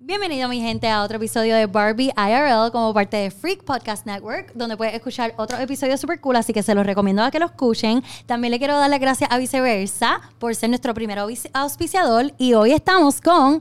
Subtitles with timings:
[0.00, 4.52] Bienvenido mi gente a otro episodio de Barbie IRL como parte de Freak Podcast Network,
[4.54, 7.46] donde puedes escuchar otro episodio super cool, así que se los recomiendo a que lo
[7.46, 8.02] escuchen.
[8.26, 12.54] También le quiero dar las gracias a Viceversa por ser nuestro primer auspici- auspiciador y
[12.54, 13.60] hoy estamos con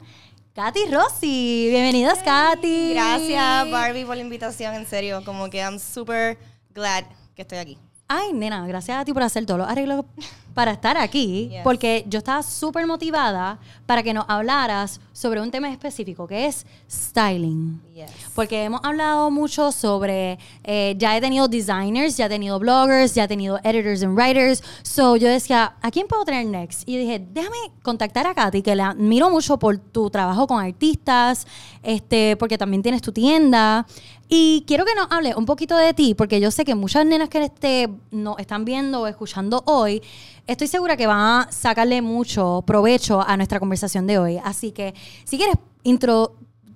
[0.54, 1.68] Katy Rossi.
[1.72, 2.94] Bienvenidos, Katy.
[2.94, 4.76] Gracias, Barbie, por la invitación.
[4.76, 6.38] En serio, como que I'm super
[6.74, 7.04] glad
[7.36, 7.78] que estoy aquí.
[8.10, 10.06] Ay, nena, gracias a ti por hacer todos los arreglos
[10.54, 11.62] para estar aquí, Yes.
[11.64, 16.66] porque yo estaba súper motivada para que nos hablaras sobre un tema específico, que es
[16.90, 17.80] styling.
[17.94, 18.10] Yes.
[18.34, 23.26] Porque hemos hablado mucho sobre, eh, ya he tenido designers, ya he tenido bloggers, ya
[23.26, 24.64] he tenido editors and writers.
[24.84, 26.88] So yo decía, ¿a quién puedo tener next?
[26.90, 31.46] Y dije, déjame contactar a Katy, que la admiro mucho por tu trabajo con artistas,
[31.84, 33.86] este, porque también tienes tu tienda.
[34.30, 37.30] Y quiero que nos hable un poquito de ti, porque yo sé que muchas nenas
[37.30, 40.02] que este, nos están viendo o escuchando hoy,
[40.48, 44.40] estoy segura que van a sacarle mucho provecho a nuestra conversación de hoy.
[44.44, 45.56] Así que, si quieres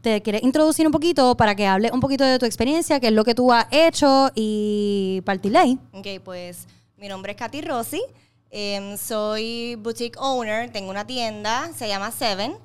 [0.02, 3.14] te quieres introducir un poquito para que hable un poquito de tu experiencia, qué es
[3.14, 5.78] lo que tú has hecho y partir ahí.
[5.92, 8.02] Ok, pues mi nombre es Katy Rossi.
[8.50, 12.56] em, soy boutique owner, tengo una tienda, se llama Seven.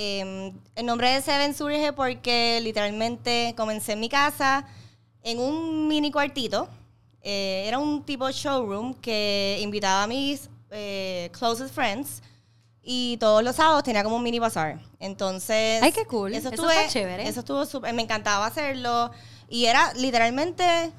[0.00, 4.64] Em, el nombre de Seven surge porque literalmente comencé en mi casa
[5.24, 6.68] en un mini cuartito.
[7.20, 12.22] Eh, era un tipo showroom que invitaba a mis eh, closest friends
[12.80, 14.80] y todos los sábados tenía como un mini bazar.
[15.00, 16.32] Entonces, Ay, qué cool.
[16.32, 17.26] Eso, Eso estuve- está chévere.
[17.28, 19.10] Eso estuvo súper, me encantaba hacerlo
[19.48, 20.92] y era literalmente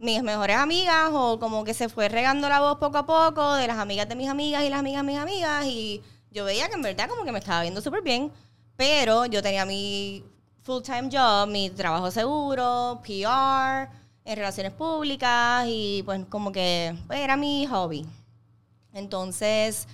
[0.00, 3.66] mis mejores amigas o como que se fue regando la voz poco a poco de
[3.66, 6.74] las amigas de mis amigas y las amigas de mis amigas y yo veía que
[6.74, 8.32] en verdad como que me estaba viendo súper bien,
[8.76, 10.24] pero yo tenía mi
[10.62, 13.88] full time job, mi trabajo seguro, PR,
[14.24, 18.06] en relaciones públicas y pues como que pues, era mi hobby.
[18.92, 19.86] Entonces,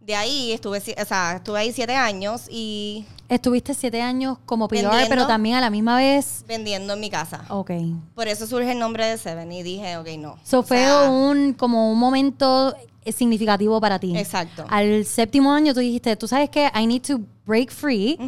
[0.00, 5.06] de ahí estuve, o sea, estuve ahí siete años y Estuviste siete años como PR,
[5.08, 6.44] pero también a la misma vez...
[6.46, 7.46] vendiendo en mi casa.
[7.48, 7.70] Ok.
[8.14, 10.36] Por eso surge el nombre de Seven y dije, ok, no.
[10.44, 12.76] So O fue sea, un, como un momento
[13.10, 14.16] significativo para ti.
[14.16, 14.64] Exacto.
[14.68, 18.18] Al séptimo año tú dijiste, tú sabes que I need to break free,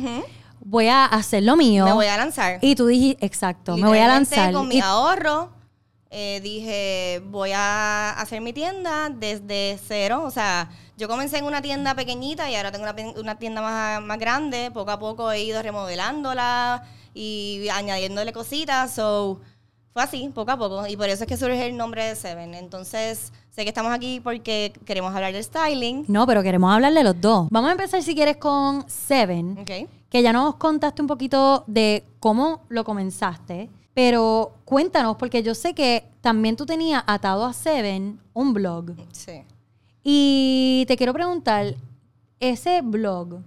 [0.60, 1.84] voy a hacer lo mío.
[1.84, 2.58] Me voy a lanzar.
[2.62, 4.52] Y tú dijiste, exacto, me voy a lanzar.
[4.52, 5.50] Con mi Y- ahorro,
[6.10, 10.22] eh, dije, voy a hacer mi tienda desde cero.
[10.24, 14.00] O sea, yo comencé en una tienda pequeñita y ahora tengo una, una tienda más,
[14.02, 14.70] más grande.
[14.72, 16.84] Poco a poco he ido remodelándola
[17.14, 18.94] y añadiéndole cositas.
[18.94, 19.40] So,
[19.94, 20.86] fue así, poco a poco.
[20.88, 22.52] Y por eso es que surge el nombre de Seven.
[22.54, 26.04] Entonces, sé que estamos aquí porque queremos hablar de styling.
[26.08, 27.46] No, pero queremos hablarle los dos.
[27.50, 29.58] Vamos a empezar si quieres con Seven.
[29.60, 29.88] Ok.
[30.10, 35.74] que ya nos contaste un poquito de cómo lo comenzaste, pero cuéntanos, porque yo sé
[35.74, 38.94] que también tú tenías atado a Seven un blog.
[39.12, 39.42] Sí.
[40.02, 41.74] Y te quiero preguntar,
[42.40, 43.40] ese blog,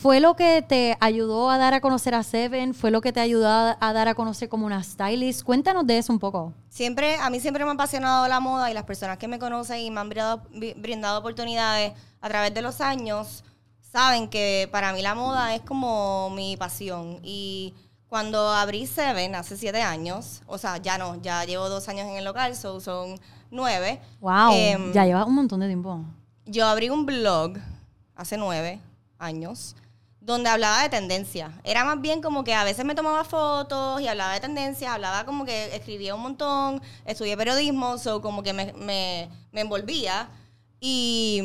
[0.00, 2.74] ¿fue lo que te ayudó a dar a conocer a Seven?
[2.74, 5.42] ¿Fue lo que te ayudó a, a dar a conocer como una stylist?
[5.42, 6.52] Cuéntanos de eso un poco.
[6.68, 9.80] Siempre, a mí siempre me ha apasionado la moda y las personas que me conocen
[9.80, 10.42] y me han brindado,
[10.76, 13.44] brindado oportunidades a través de los años
[13.80, 17.18] saben que para mí la moda es como mi pasión.
[17.22, 17.72] Y
[18.08, 22.16] cuando abrí Seven hace siete años, o sea, ya no, ya llevo dos años en
[22.16, 23.18] el local, so son
[23.50, 24.00] nueve.
[24.20, 26.00] Wow, Em, ya lleva un montón de tiempo.
[26.44, 27.54] yo abrí un blog
[28.14, 28.80] hace nueve
[29.18, 29.74] años
[30.26, 31.52] donde hablaba de tendencia.
[31.62, 35.24] Era más bien como que a veces me tomaba fotos y hablaba de tendencias, hablaba
[35.24, 40.28] como que escribía un montón, estudié periodismo, so como que me, me- me envolvía.
[40.80, 41.38] Y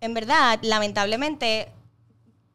[0.00, 1.68] en verdad, lamentablemente,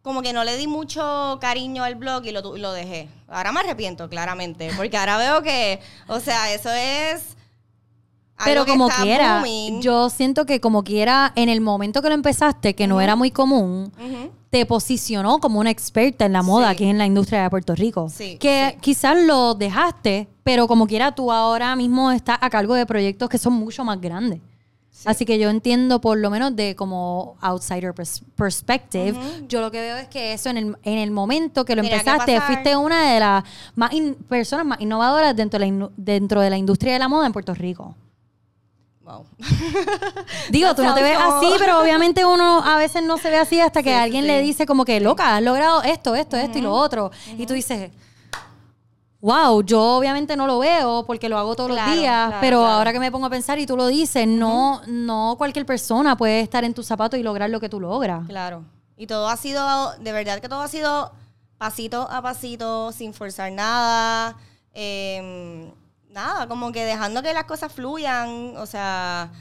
[0.02, 3.10] como que no le di mucho cariño al blog y lo, lo dejé.
[3.28, 7.36] Ahora me arrepiento, claramente, porque ahora veo que, o sea, eso es...
[8.46, 9.82] Pero como quiera, booming.
[9.82, 13.32] yo siento que como quiera, en el momento que lo empezaste, que no era muy
[13.32, 13.92] común,
[14.50, 16.72] te posicionó como una experta en la moda Sí.
[16.74, 18.10] aquí en la industria de Puerto Rico.
[18.10, 18.78] Sí, que sí.
[18.82, 23.38] quizás lo dejaste, pero como quiera tú ahora mismo estás a cargo de proyectos que
[23.38, 24.42] son mucho más grandes.
[25.06, 29.18] Así que yo entiendo por lo menos de como outsider pers- perspective,
[29.48, 32.00] yo lo que veo es que eso en el, en el momento que lo Tenía
[32.00, 33.44] empezaste, fuiste una de las
[33.76, 37.28] más in- personas más innovadoras dentro de, la, dentro de la industria de la moda
[37.28, 37.96] en Puerto Rico.
[39.10, 39.26] Wow.
[40.52, 43.60] Digo, tú no te ves así, pero obviamente uno a veces no se ve así
[43.60, 44.28] hasta que Sí, alguien sí.
[44.28, 47.10] le dice como que, loca, has logrado esto, esto, esto y lo otro.
[47.38, 47.92] Y tú dices,
[49.22, 52.60] wow, yo obviamente no lo veo porque lo hago todos Claro, los días, claro, pero
[52.60, 52.74] claro.
[52.76, 56.42] ahora que me pongo a pensar y tú lo dices, no, no cualquier persona puede
[56.42, 58.28] estar en tus zapatos y lograr lo que tú logras.
[58.28, 58.64] Claro.
[58.96, 61.12] Y todo ha sido, de verdad que todo ha sido
[61.58, 64.36] pasito a pasito, sin forzar nada.
[64.74, 65.74] eh,
[66.10, 68.56] nada, como que dejando que las cosas fluyan.
[68.58, 69.32] O sea,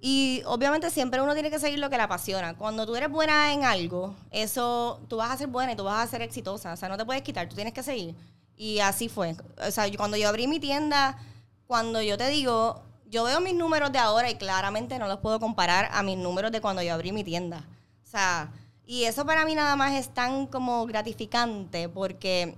[0.00, 2.56] Y obviamente siempre uno tiene que seguir lo que le apasiona.
[2.56, 6.04] Cuando tú eres buena en algo, eso, tú vas a ser buena y tú vas
[6.06, 6.72] a ser exitosa.
[6.72, 8.14] O sea, no te puedes quitar, tú tienes que seguir.
[8.56, 9.36] Y así fue.
[9.66, 11.18] O sea, yo- cuando yo abrí mi tienda,
[11.66, 15.40] cuando yo te digo, yo veo mis números de ahora y claramente no los puedo
[15.40, 17.64] comparar a mis números de cuando yo abrí mi tienda.
[18.04, 18.52] O sea,
[18.86, 22.56] y eso para mí nada más es tan como gratificante porque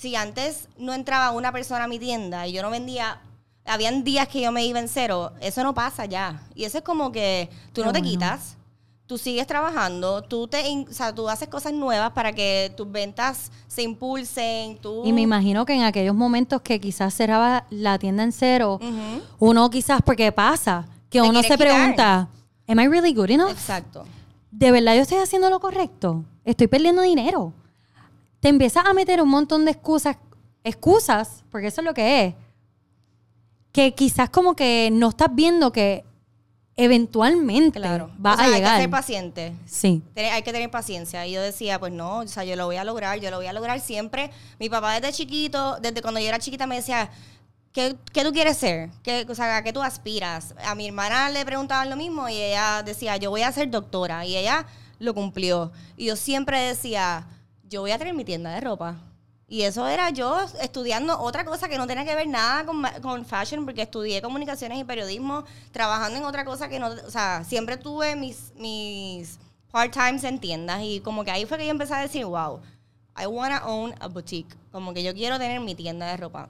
[0.00, 3.20] si antes no entraba una persona a mi tienda y yo no vendía,
[3.66, 6.40] habían días que yo me iba en cero, eso no pasa ya.
[6.54, 8.10] Y eso es como que tú no te bueno.
[8.10, 8.56] quitas,
[9.04, 13.52] tú sigues trabajando, tú te, o sea, tú haces cosas nuevas para que tus ventas
[13.66, 18.22] se impulsen, tú Y me imagino que en aquellos momentos que quizás cerraba la tienda
[18.22, 18.80] en cero,
[19.38, 21.58] uno quizás, porque pasa, que Te uno se quitar.
[21.58, 22.28] pregunta,
[22.66, 23.50] ¿Am I really good enough?
[23.50, 24.06] Exacto.
[24.50, 26.24] ¿De verdad yo estoy haciendo lo correcto?
[26.44, 27.52] Estoy perdiendo dinero.
[28.40, 30.16] Te empiezas a meter un montón de excusas,
[30.64, 32.34] excusas, porque eso es lo que es,
[33.72, 36.04] que quizás como que no estás viendo que
[36.76, 38.10] eventualmente Claro.
[38.24, 38.80] va O sea, a Hay que llegar.
[38.80, 39.52] ser paciente.
[39.66, 40.02] Sí.
[40.16, 41.26] Hay que tener paciencia.
[41.26, 43.46] Y yo decía, pues no, o sea, yo lo voy a lograr, yo lo voy
[43.46, 44.30] a lograr siempre.
[44.58, 47.10] Mi papá desde chiquito, desde cuando yo era chiquita, me decía,
[47.72, 48.90] ¿qué, qué tú quieres ser?
[49.02, 50.54] ¿Qué, o sea, ¿a qué tú aspiras?
[50.64, 54.24] A mi hermana le preguntaban lo mismo y ella decía, yo voy a ser doctora.
[54.24, 54.64] Y ella
[54.98, 55.72] lo cumplió.
[55.98, 57.26] Y yo siempre decía,
[57.70, 58.96] yo voy a tener mi tienda de ropa.
[59.46, 63.24] Y eso era yo estudiando otra cosa que no tenía que ver nada con, con
[63.24, 67.76] fashion, porque estudié comunicaciones y periodismo, trabajando en otra cosa que no, o sea, siempre
[67.76, 69.38] tuve mis, mis
[69.72, 72.60] part-times en tiendas y como que ahí fue que yo empecé a decir, wow,
[73.20, 76.48] I wanna own a boutique, como que yo quiero tener mi tienda de ropa.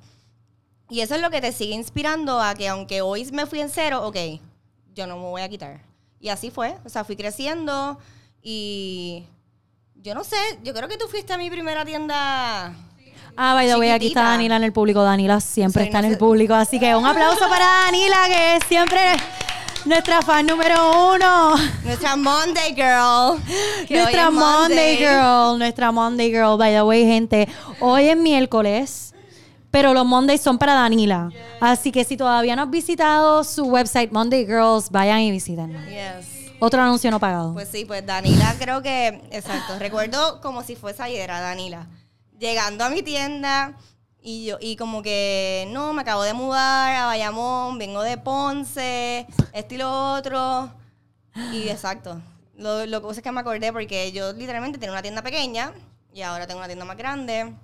[0.90, 3.70] Y eso es lo que te sigue inspirando a que aunque hoy me fui en
[3.70, 4.16] cero, ok,
[4.94, 5.80] yo no me voy a quitar.
[6.18, 7.98] Y así fue, o sea, fui creciendo
[8.42, 9.24] y
[10.02, 12.74] yo no sé, yo creo que tú fuiste a mi primera tienda.
[13.36, 14.22] Ah, by the way, aquí está.
[14.22, 15.02] Danila en el público.
[15.02, 16.54] Danila siempre Sí, está no en el público.
[16.54, 19.00] Así que un aplauso para Danila, que es siempre
[19.84, 21.54] nuestra fan número uno.
[21.84, 23.38] Nuestra Monday Girl.
[23.90, 25.58] nuestra es Monday Girl.
[25.58, 26.56] Nuestra Monday Girl.
[26.58, 27.48] By the way, gente,
[27.78, 29.14] hoy es miércoles.
[29.70, 31.30] Pero los Mondays son para Danila.
[31.60, 35.72] Así que si todavía no has visitado su website Monday Girls, vayan y visiten.
[35.88, 36.39] Yes.
[36.60, 37.52] Otro anuncio no pagado.
[37.54, 41.86] Pues sí, pues Danila creo que, exacto, recuerdo como si fuese ayer a Danila,
[42.38, 43.74] llegando a mi tienda
[44.22, 49.26] y yo y como que, no, me acabo de mudar a Bayamón, vengo de Ponce,
[49.52, 50.70] esto y lo otro,
[51.52, 52.20] y exacto,
[52.56, 55.72] lo, lo que pasa es que me acordé porque yo literalmente tenía una tienda pequeña
[56.12, 57.54] y ahora tengo una tienda más grande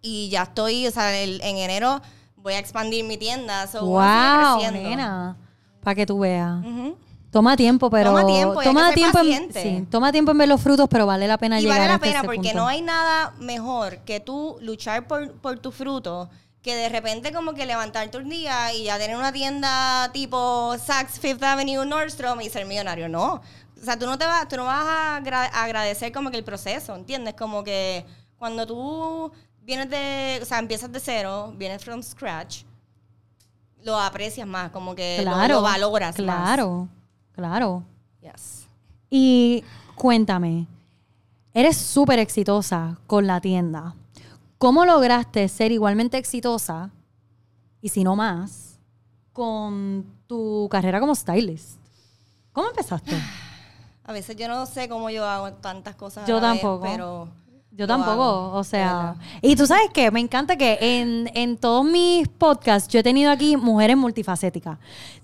[0.00, 2.00] y ya estoy, o sea, el- en enero
[2.36, 5.36] voy a expandir mi tienda, so wow, nena.
[5.84, 6.58] Para que tú veas.
[6.64, 6.96] Ujú.
[7.32, 8.10] Toma tiempo, pero.
[8.10, 9.62] Toma tiempo hay toma que ser tiempo en, paciente.
[9.62, 11.94] sí, toma tiempo en ver los frutos, pero vale la pena Y llegar vale la
[11.94, 12.56] hasta pena ese porque punto.
[12.58, 16.28] no hay nada mejor que tú luchar por, por tu fruto
[16.62, 21.18] que de repente como que levantarte un día y ya tener una tienda tipo Saks
[21.18, 23.08] Fifth Avenue Nordstrom y ser millonario.
[23.08, 23.40] No.
[23.80, 26.44] O sea, tú no te vas, tú no vas a agra- agradecer como que el
[26.44, 27.34] proceso, ¿entiendes?
[27.34, 28.06] Como que
[28.36, 29.32] cuando tú
[29.62, 32.62] vienes de, o sea, empiezas de cero, vienes from scratch,
[33.82, 35.54] lo aprecias más, como que lo- Claro.
[35.56, 36.36] lo, valoras más.
[36.44, 36.88] Claro,
[37.32, 37.82] claro.
[38.20, 38.66] Yes.
[39.10, 39.64] Y
[39.94, 40.66] cuéntame,
[41.52, 43.94] eres súper exitosa con la tienda.
[44.58, 46.90] ¿Cómo lograste ser igualmente exitosa,
[47.80, 48.78] y si no más,
[49.32, 51.78] con tu carrera como stylist?
[52.52, 53.16] ¿Cómo empezaste?
[54.04, 56.24] A veces yo no sé cómo yo hago tantas cosas.
[56.24, 56.82] a Yo vez, tampoco.
[56.84, 57.28] pero
[57.70, 59.14] Yo tampoco, hago, o sea.
[59.40, 63.30] Y tú sabes qué, me encanta que en, en todos mis podcasts yo he tenido
[63.30, 64.78] aquí mujeres multifacéticas.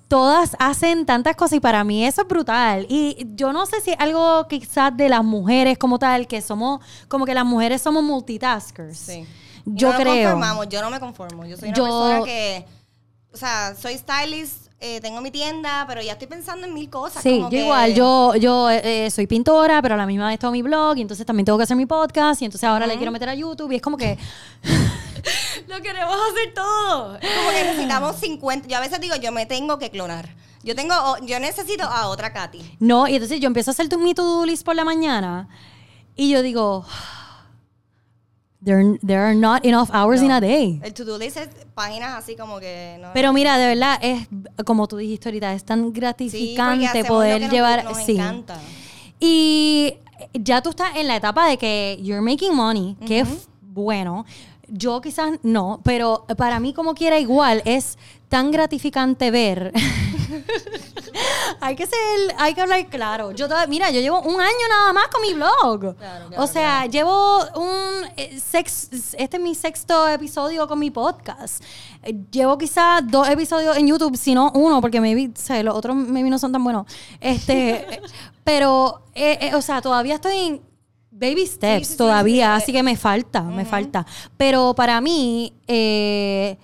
[0.09, 2.87] Todas hacen tantas cosas y para mí eso es brutal.
[2.89, 7.27] Y yo no sé si algo quizás de las mujeres como tal, que somos, como
[7.27, 8.97] que las mujeres somos multitaskers.
[8.99, 9.27] Sí.
[9.67, 10.31] Yo no creo.
[10.31, 11.45] conformamos, yo no me conformo.
[11.45, 12.65] Yo soy una Yo- persona que,
[13.35, 17.23] o sea, soy stylist, eh, tengo mi tienda, pero ya estoy pensando en mil cosas.
[17.23, 20.39] Sí, como yo que- igual, yo, yo eh, soy pintora, pero a la misma vez
[20.39, 22.97] tengo mi blog y entonces también tengo que hacer mi podcast y entonces ahora le
[22.97, 24.17] quiero meter a YouTube y es como que
[25.69, 27.05] lo queremos hacer todo.
[27.21, 28.69] Como que necesitamos 50.
[28.69, 30.35] Yo a veces digo, yo me tengo que clonar.
[30.65, 32.77] Yo tengo, yo necesito a otra Katy.
[32.81, 35.49] No, y entonces yo empiezo a hacer tu, mi to-do list por la mañana
[36.17, 36.85] y yo digo,
[38.65, 40.81] there, there are not enough hours in a day.
[40.83, 43.11] El to-do list es páginas así como que no.
[43.15, 44.27] Pero mira, de verdad, es
[44.65, 47.85] como tú dijiste ahorita, es tan Sí, gratificante hacemos poder nos- llevar...
[47.85, 48.13] Nos, sí.
[48.13, 48.59] encanta.
[49.21, 49.95] Y
[50.35, 54.27] ya tú estás en la etapa de que you're making money, que es bueno.
[54.69, 57.97] Yo quizás no, pero para mí como quiera igual es
[58.29, 59.73] tan gratificante ver
[61.61, 63.33] hay que ser, hay que hablar claro.
[63.33, 65.97] Yo todavía- mira, yo llevo un año nada más con mi blog.
[65.97, 70.91] Claro, claro, o sea, llevo un eh, sex, este es mi sexto episodio con mi
[70.91, 71.63] podcast.
[72.03, 75.75] Eh, Llevo quizás dos episodios en YouTube, si no uno, porque maybe, o sea, los
[75.75, 76.87] otros maybe no son tan buenos.
[77.21, 78.01] Este, eh,
[78.45, 80.68] pero, eh, o sea, todavía estoy en
[81.11, 82.63] baby steps sí, sí, todavía, sí.
[82.63, 84.07] así que me falta, me falta.
[84.37, 86.57] Pero para mí, eh,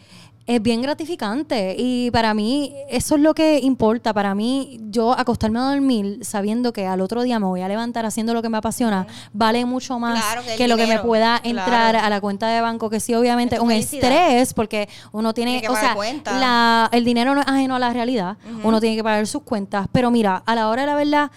[0.47, 4.13] es bien gratificante y para mí eso es lo que importa.
[4.13, 8.05] Para mí, yo acostarme a dormir sabiendo que al otro día me voy a levantar
[8.05, 11.93] haciendo lo que me apasiona, vale mucho más Claro, que lo que me pueda entrar
[11.93, 12.07] Claro.
[12.07, 14.13] a la cuenta de banco, que sí, obviamente, Es un felicidad.
[14.13, 17.75] estrés, porque uno tiene, Tiene que o pagar sea, la- el dinero no es ajeno
[17.77, 20.87] a la realidad, uno tiene que pagar sus cuentas, pero mira, a la hora de
[20.89, 21.31] la verdad,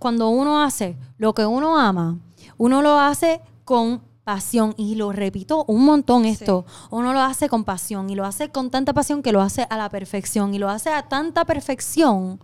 [0.00, 2.16] cuando uno hace lo que uno ama,
[2.60, 7.64] uno lo hace con pasión y lo repito un montón esto, uno lo hace con
[7.64, 10.68] pasión y lo hace con tanta pasión que lo hace a la perfección y lo
[10.68, 12.38] hace a tanta perfección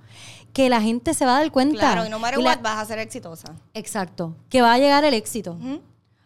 [0.55, 1.79] que la gente se va a dar cuenta.
[1.79, 3.55] Claro, y no matter Y la- what, vas a ser exitosa.
[3.75, 5.59] Exacto, que va a llegar el éxito.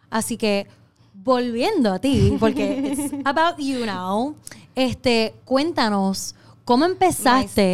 [0.09, 0.69] Así que
[1.13, 4.37] volviendo a ti, porque it's about you now,
[4.77, 7.73] este, cuéntanos cómo empezaste.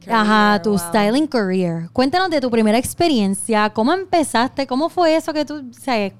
[0.00, 0.78] Career, Ajá, tu wow.
[0.78, 1.90] styling career.
[1.92, 6.12] Cuéntanos de tu primera experiencia, cómo empezaste, cómo fue eso que tú, o sea,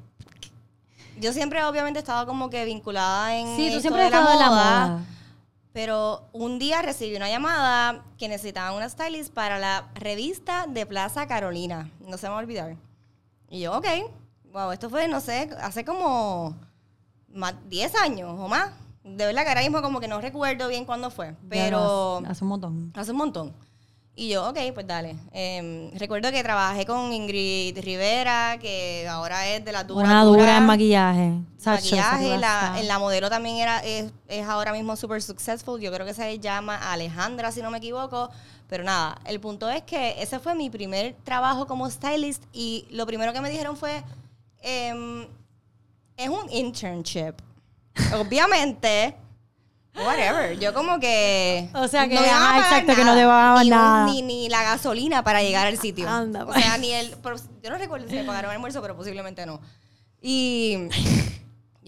[1.20, 4.48] Yo siempre obviamente he estado como que vinculada en sí, tú siempre de la moda,
[4.48, 5.04] moda.
[5.72, 11.28] Pero un día recibí una llamada que necesitaban una stylist para la revista de Plaza
[11.28, 11.90] Carolina.
[12.00, 12.76] No se me va a olvidar.
[13.48, 13.86] Y yo, ok.
[14.52, 16.56] Wow, esto fue, no sé, hace como
[17.32, 18.70] más 10 años o más.
[19.04, 21.34] De verdad que ahora mismo como que no recuerdo bien cuándo fue.
[21.48, 22.92] Pero hace un montón.
[22.96, 23.54] Hace un montón.
[24.20, 25.14] Y yo, ok, pues dale.
[25.30, 30.04] Em, recuerdo que trabajé con Ingrid Rivera, que ahora es de la dura.
[30.04, 31.34] Una dura en maquillaje.
[31.56, 35.80] Sacho, Maquillaje, la, en la modelo también era, es, es ahora mismo super successful.
[35.80, 38.28] Yo creo que se llama Alejandra, si no me equivoco.
[38.66, 43.06] Pero nada, el punto es que ese fue mi primer trabajo como stylist y lo
[43.06, 44.02] primero que me dijeron fue,
[44.62, 45.28] em,
[46.16, 47.34] es un internship.
[48.18, 49.14] Obviamente,
[50.04, 50.58] whatever.
[50.58, 51.68] Yo como que...
[51.74, 54.06] O sea que, me iban a ajá, pagar exacto, que no te nada, ni nada.
[54.06, 56.08] Ni, ni la gasolina para llegar al sitio.
[56.08, 56.62] Anda, o pues.
[56.62, 57.14] sea, ni el...
[57.62, 59.60] yo no recuerdo si me pagaron el almuerzo, pero posiblemente no.
[60.20, 60.88] Y...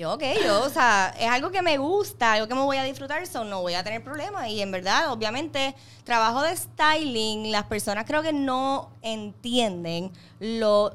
[0.00, 2.84] Yo, ok, yo, o sea, es algo que me gusta, algo que me voy a
[2.84, 4.48] disfrutar, so no voy a tener problemas.
[4.48, 5.74] Y en verdad, obviamente,
[6.04, 10.94] trabajo de styling, las personas creo que no entienden lo.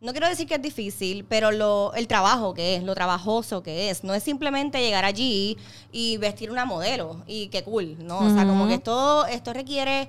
[0.00, 3.90] No quiero decir que es difícil, pero lo, el trabajo que es, lo trabajoso que
[3.90, 4.04] es.
[4.04, 5.58] No es simplemente llegar allí
[5.90, 8.18] y vestir una modelo y qué cool, ¿no?
[8.18, 10.08] O sea, como que esto, esto requiere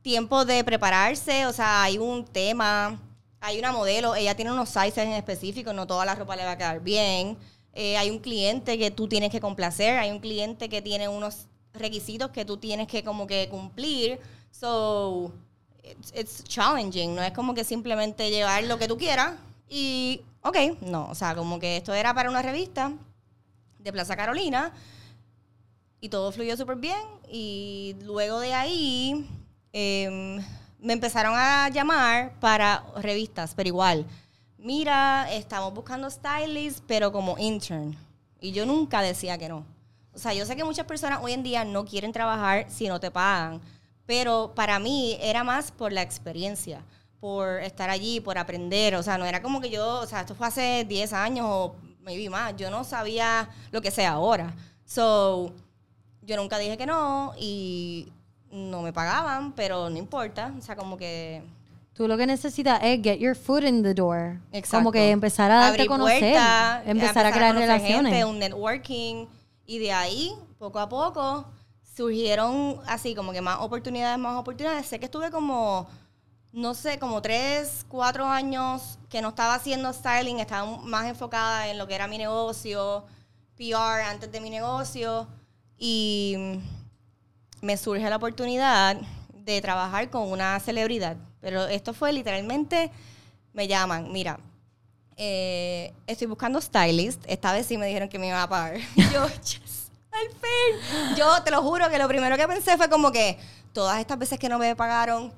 [0.00, 2.98] tiempo de prepararse, o sea, hay un tema,
[3.40, 6.52] hay una modelo, ella tiene unos sizes en específico, no toda la ropa le va
[6.52, 7.36] a quedar bien.
[7.74, 11.46] Eh, hay un cliente que tú tienes que complacer, hay un cliente que tiene unos
[11.74, 14.18] requisitos que tú tienes que como que cumplir.
[14.50, 15.30] So,
[15.86, 19.34] it's, it's challenging, no es como que simplemente llevar lo que tú quieras
[19.68, 22.92] y, ok, no, o sea, como que esto era para una revista
[23.78, 24.72] de Plaza Carolina
[26.00, 29.28] y todo fluyó súper bien y luego de ahí
[29.72, 30.42] em,
[30.78, 34.06] me empezaron a llamar para revistas, pero igual,
[34.58, 37.96] mira, estamos buscando stylists, pero como intern.
[38.40, 39.64] Y yo nunca decía que no.
[40.14, 43.00] O sea, yo sé que muchas personas hoy en día no quieren trabajar si no
[43.00, 43.60] te pagan,
[44.06, 46.82] pero para mí era más por la experiencia,
[47.20, 48.94] por estar allí, por aprender.
[48.94, 51.76] O sea, no era como que yo, o sea, esto fue hace 10 años o
[52.02, 52.56] maybe más.
[52.56, 54.54] Yo no sabía lo que sé ahora.
[54.84, 55.52] So,
[56.22, 58.12] yo nunca dije que no y
[58.50, 60.54] no me pagaban, pero no importa.
[60.56, 61.42] O sea, como que
[61.96, 64.38] Tú lo que necesitas es get your foot in the door.
[64.52, 64.76] Exacto.
[64.76, 66.20] Como que empezar a darte a conocer.
[66.20, 68.12] puertas, empezar a crear conocer relaciones.
[68.12, 69.26] gente, un networking.
[69.64, 71.46] Y de ahí, poco a poco,
[71.96, 74.86] surgieron así como que más oportunidades, más oportunidades.
[74.86, 75.88] Sé que estuve como,
[76.52, 81.78] no sé, como tres, cuatro años que no estaba haciendo styling, estaba más enfocada en
[81.78, 83.04] lo que era mi negocio,
[83.56, 85.26] PR antes de mi negocio.
[85.78, 86.36] Y
[87.62, 88.96] me surge la oportunidad
[89.32, 91.16] de trabajar con una celebridad.
[91.40, 92.90] Pero esto fue literalmente,
[93.54, 94.38] me llaman, mira,
[95.16, 97.24] eh, estoy buscando stylist.
[97.26, 98.76] Esta vez sí me dijeron que me iban a pagar.
[99.12, 99.26] Yo,
[100.20, 101.16] al fin.
[101.16, 103.38] Yo te lo juro que lo primero que pensé fue como que
[103.72, 105.32] todas estas veces que no me pagaron.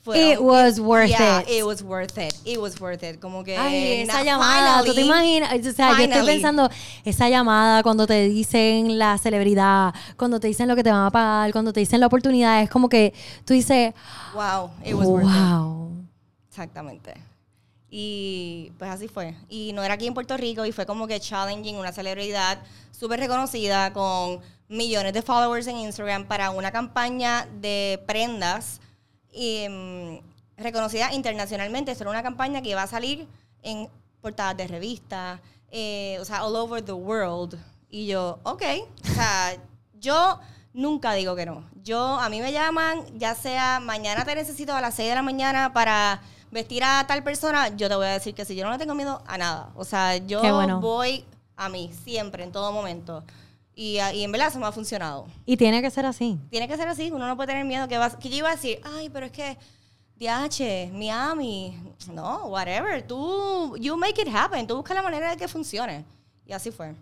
[0.00, 1.48] fueron- It was worth Yeah, it.
[1.50, 2.32] it was worth it.
[2.44, 3.20] It was worth it.
[3.20, 3.56] Como que.
[3.58, 6.26] Ay, esa llamada, tú te finally, imaginas, o sea, yo estoy finally.
[6.26, 6.70] pensando,
[7.04, 11.10] esa llamada cuando te dicen la celebridad, cuando te dicen lo que te van a
[11.10, 13.12] pagar, cuando te dicen la oportunidad, es como que
[13.44, 13.92] tú dices,
[14.34, 15.30] Wow, it was worth it.
[15.32, 15.92] wow.
[16.48, 17.14] Exactamente.
[17.90, 19.34] Y pues así fue.
[19.48, 22.58] Y no era aquí en Puerto Rico y fue como que challenging, una celebridad
[22.90, 28.80] súper reconocida con millones de followers en Instagram para una campaña de prendas
[29.32, 30.20] em,
[30.56, 31.92] reconocida internacionalmente.
[31.92, 33.26] Esto una campaña que iba a salir
[33.62, 33.88] en
[34.20, 35.40] portadas de revistas,
[35.70, 37.58] eh, o sea, all over the world.
[37.88, 38.62] Y yo, ok,
[39.04, 39.56] o sea,
[39.94, 40.40] yo
[40.74, 41.64] nunca digo que no.
[41.82, 45.22] Yo, a mí me llaman, ya sea mañana te necesito a las 6 de la
[45.22, 48.70] mañana para vestir a tal persona, yo te voy a decir que sí, yo no
[48.72, 49.70] le tengo miedo a nada.
[49.76, 50.80] O sea, yo bueno.
[50.80, 51.24] voy
[51.56, 53.22] a mí, siempre, en todo momento.
[53.74, 55.26] Y, a- y en verdad eso me ha funcionado.
[55.46, 56.38] Y tiene que ser así.
[56.50, 58.56] Tiene que ser así, uno no puede tener miedo que, vas, que yo iba a
[58.56, 59.56] decir, ay, pero es que
[60.16, 61.78] DH, Miami,
[62.12, 66.04] no, whatever, tú, you make it happen, tú busca la manera de que funcione.
[66.44, 66.94] Y así fue.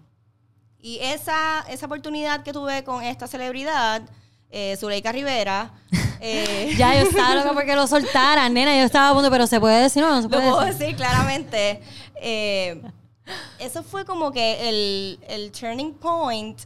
[0.79, 4.03] Y esa, esa oportunidad que tuve con esta celebridad,
[4.51, 5.71] eh, Zuleika Rivera,
[6.21, 8.77] eh, Ya yo estaba loca porque lo soltaran, nena.
[8.77, 10.79] Yo estaba a punto, pero se puede decir, no, no se lo puede puedo decir.
[10.79, 11.83] decir claramente.
[12.17, 12.83] eh,
[13.59, 16.61] eso fue como que el, el turning point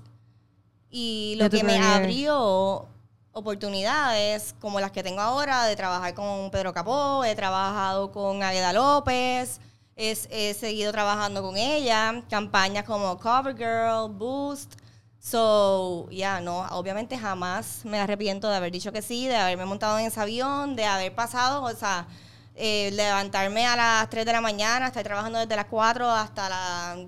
[0.90, 2.86] y lo que me abrió
[3.32, 8.72] oportunidades como las que tengo ahora de trabajar con Pedro Capó, he trabajado con Agueda
[8.72, 9.60] López,
[9.96, 14.74] es- he seguido trabajando con ella, campañas como CoverGirl, Boost.
[15.20, 19.98] So, ya, no, obviamente jamás me arrepiento de haber dicho que sí, de haberme montado
[19.98, 22.06] en ese avión, de haber pasado, o sea,
[22.54, 26.98] eh, levantarme a las 3 de la mañana, estar trabajando desde las 4 hasta las,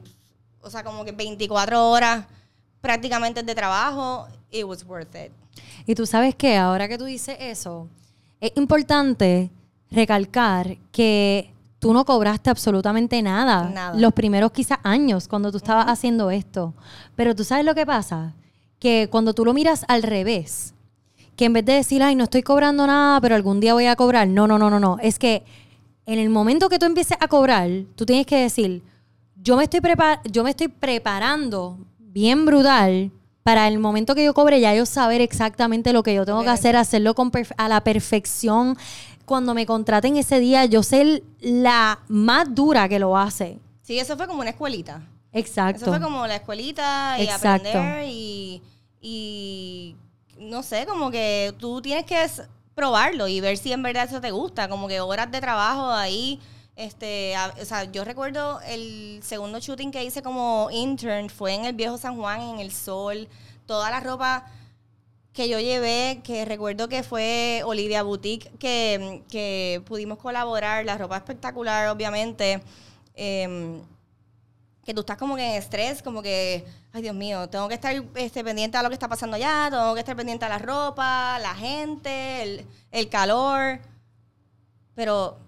[0.60, 2.26] o sea, como que 24 horas
[2.82, 5.32] prácticamente de trabajo, it was worth it.
[5.86, 7.88] Y tú sabes que ahora que tú dices eso,
[8.40, 9.50] es importante
[9.90, 11.51] recalcar que
[11.82, 13.98] tú no cobraste absolutamente nada, Nada.
[13.98, 16.74] los primeros quizás años cuando tú estabas haciendo esto.
[17.16, 18.34] Pero tú sabes lo que pasa,
[18.78, 20.74] que cuando tú lo miras al revés,
[21.34, 23.96] que en vez de decir, ay, no estoy cobrando nada, pero algún día voy a
[23.96, 25.42] cobrar, no, no, no, no, no, es que
[26.06, 28.84] en el momento que tú empieces a cobrar, tú tienes que decir,
[29.42, 33.10] yo me estoy, prepar yo me estoy preparando bien brutal
[33.42, 36.50] para el momento que yo cobre ya yo saber exactamente lo que yo tengo que
[36.50, 38.76] hacer, hacerlo con a la perfección.
[39.32, 43.58] Cuando me contraten ese día, yo ser la más dura que lo hace.
[43.80, 45.00] Sí, eso fue como una escuelita.
[45.32, 45.80] Exacto.
[45.86, 47.46] Eso fue como la escuelita y Exacto.
[47.70, 48.60] aprender y,
[49.00, 49.96] y
[50.38, 52.26] no sé, como que tú tienes que
[52.74, 56.38] probarlo y ver si en verdad eso te gusta, como que horas de trabajo ahí.
[56.76, 61.64] Este, a- o sea, yo recuerdo el segundo shooting que hice como intern fue en
[61.64, 63.28] el viejo San Juan, en el sol,
[63.64, 64.44] toda la ropa
[65.32, 71.16] que yo llevé, que recuerdo que fue Olivia Boutique, que, que pudimos colaborar, la ropa
[71.16, 72.62] espectacular, obviamente.
[73.14, 73.80] Em,
[74.84, 77.94] que tú estás como que en estrés, como que, ay Dios mío, tengo que estar
[78.16, 81.38] este, pendiente a lo que está pasando allá, tengo que estar pendiente a la ropa,
[81.38, 83.80] la gente, el, el calor.
[84.94, 85.38] Pero,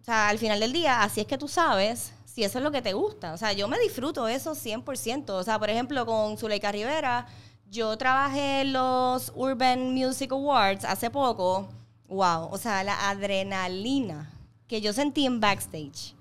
[0.00, 2.72] o sea, al final del día, así es que tú sabes si eso es lo
[2.72, 3.34] que te gusta.
[3.34, 5.30] O sea, yo me disfruto eso 100%.
[5.30, 7.26] O sea, por ejemplo, con Zuleika Rivera,
[7.72, 11.66] yo trabajé en los Urban Music Awards hace poco.
[12.06, 14.30] Wow, o sea, la adrenalina
[14.68, 16.14] que yo sentí en backstage.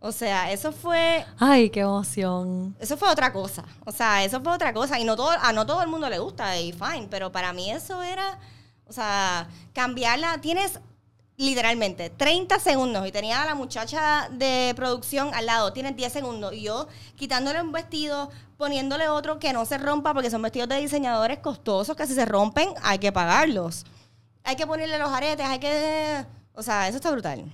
[0.00, 2.74] O sea, eso fue Ay, qué emoción.
[2.80, 3.64] eso fue otra cosa.
[3.84, 4.98] O sea, eso fue otra cosa.
[4.98, 7.06] Y no todo, a no todo el mundo le gusta, y fine.
[7.10, 8.38] Pero para mí eso era,
[8.86, 10.40] o sea, cambiarla.
[10.40, 10.80] Tienes
[11.36, 13.06] literalmente 30 segundos.
[13.06, 15.72] Y tenía a la muchacha de producción al lado.
[15.72, 16.52] Tienes 10 segundos.
[16.52, 20.80] Y yo quitándole un vestido, poniéndole otro que no se rompa, porque son vestidos de
[20.80, 23.84] diseñadores costosos que si se rompen hay que pagarlos.
[24.44, 26.24] Hay que ponerle los aretes, hay que...
[26.54, 27.44] O sea, eso está brutal.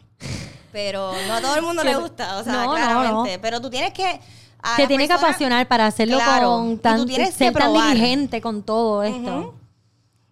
[0.73, 3.37] Pero no a todo el mundo le gusta, o sea, No, no, claramente.
[3.37, 3.43] no.
[3.43, 4.21] Pero tú tienes que...
[4.77, 8.43] Te las tiene que apasionar para hacerlo Claro, con tan, tienes ser que tan diligente
[8.43, 9.55] con todo esto.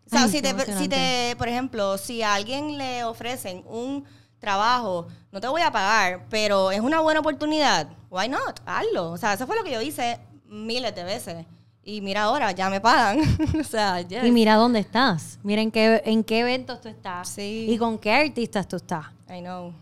[0.09, 4.05] O sea, Ay, si, te, si te, por ejemplo, si a alguien le ofrecen un
[4.39, 8.61] trabajo, no te voy a pagar, pero es una buena oportunidad, why not?
[8.65, 9.11] Hazlo.
[9.11, 11.47] O sea, eso fue lo que yo hice miles de veces.
[11.83, 13.21] Y mira ahora, ya me pagan.
[13.61, 14.25] o sea, yes.
[14.25, 15.39] Y mira dónde estás.
[15.43, 17.29] Mira en qué, en qué eventos tú estás.
[17.29, 17.67] Sí.
[17.69, 19.07] Y con qué artistas tú estás.
[19.29, 19.73] I know.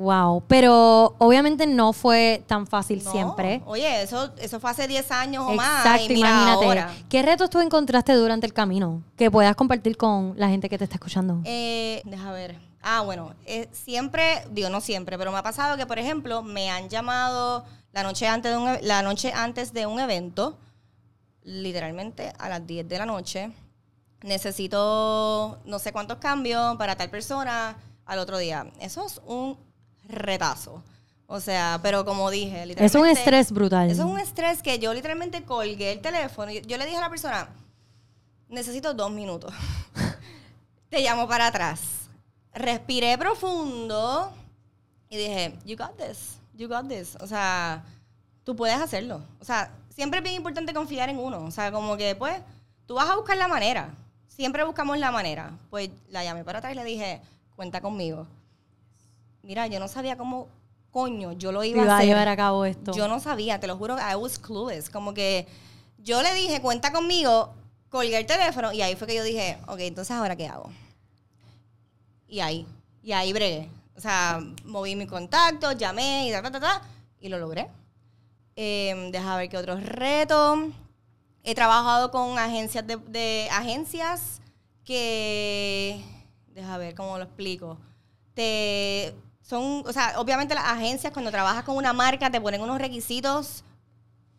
[0.00, 0.42] Wow.
[0.48, 3.12] Pero obviamente no fue tan fácil No.
[3.12, 3.62] siempre.
[3.66, 5.84] Oye, eso, eso fue hace 10 años o más.
[5.84, 6.64] Exacto, imagínate.
[6.64, 6.90] ahora.
[7.08, 10.84] ¿Qué retos tú encontraste durante el camino que puedas compartir con la gente que te
[10.84, 11.40] está escuchando?
[11.44, 12.58] Eh, deja ver.
[12.82, 16.70] Ah, bueno, eh, siempre, digo no siempre, pero me ha pasado que, por ejemplo, me
[16.70, 20.56] han llamado la noche antes de un, e- la noche antes de un evento,
[21.42, 23.52] literalmente a las 10 de la noche.
[24.22, 28.66] Necesito no sé cuántos cambios para tal persona al otro día.
[28.80, 29.58] Eso es un
[30.12, 30.82] retazo.
[31.26, 32.84] O sea, pero como dije, literalmente.
[32.86, 33.88] es un estrés brutal.
[33.88, 37.02] Eso es un estrés que yo literalmente colgué el teléfono y yo le dije a
[37.02, 37.48] la persona,
[38.48, 39.54] necesito dos minutos.
[40.90, 41.80] Te llamo para atrás.
[42.52, 44.32] Respiré profundo
[45.08, 47.16] y dije, you got this, you got this.
[47.20, 47.84] O sea,
[48.42, 49.22] tú puedes hacerlo.
[49.40, 51.44] O sea, siempre es bien importante confiar en uno.
[51.44, 52.40] O sea, como que pues,
[52.86, 53.94] tú vas a buscar la manera.
[54.26, 55.52] siempre buscamos la manera.
[55.70, 57.20] Pues la llamé para atrás y le dije,
[57.54, 58.26] cuenta conmigo.
[59.42, 60.48] Mira, yo no sabía cómo
[60.90, 62.08] coño yo lo iba, Iba a a hacer.
[62.08, 62.92] llevar a cabo esto.
[62.92, 64.90] Yo no sabía, te lo juro, I was clueless.
[64.90, 65.46] Como que
[65.98, 67.54] yo le dije, cuenta conmigo,
[67.88, 70.70] colgué el teléfono y ahí fue que yo dije, ok, entonces ahora qué hago.
[72.28, 72.66] Y ahí,
[73.02, 73.68] y ahí bregué.
[73.96, 76.82] O sea, moví mi contacto, llamé y ta, ta, ta, ta,
[77.20, 77.68] y lo logré.
[78.56, 80.58] Eh, deja ver qué otros retos.
[81.42, 84.40] He trabajado con agencias de, de agencias
[84.84, 86.02] que
[86.48, 87.78] deja ver cómo lo explico.
[88.34, 89.14] Te
[89.50, 93.64] son, o sea, obviamente las agencias cuando trabajas con una marca te ponen unos requisitos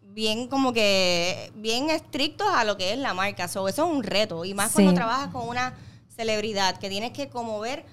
[0.02, 3.50] bien como que bien estrictos a lo que es la marca.
[3.50, 4.76] So, eso es un reto y más Sí.
[4.76, 5.74] cuando trabajas con una
[6.16, 7.86] celebridad que tienes que como ver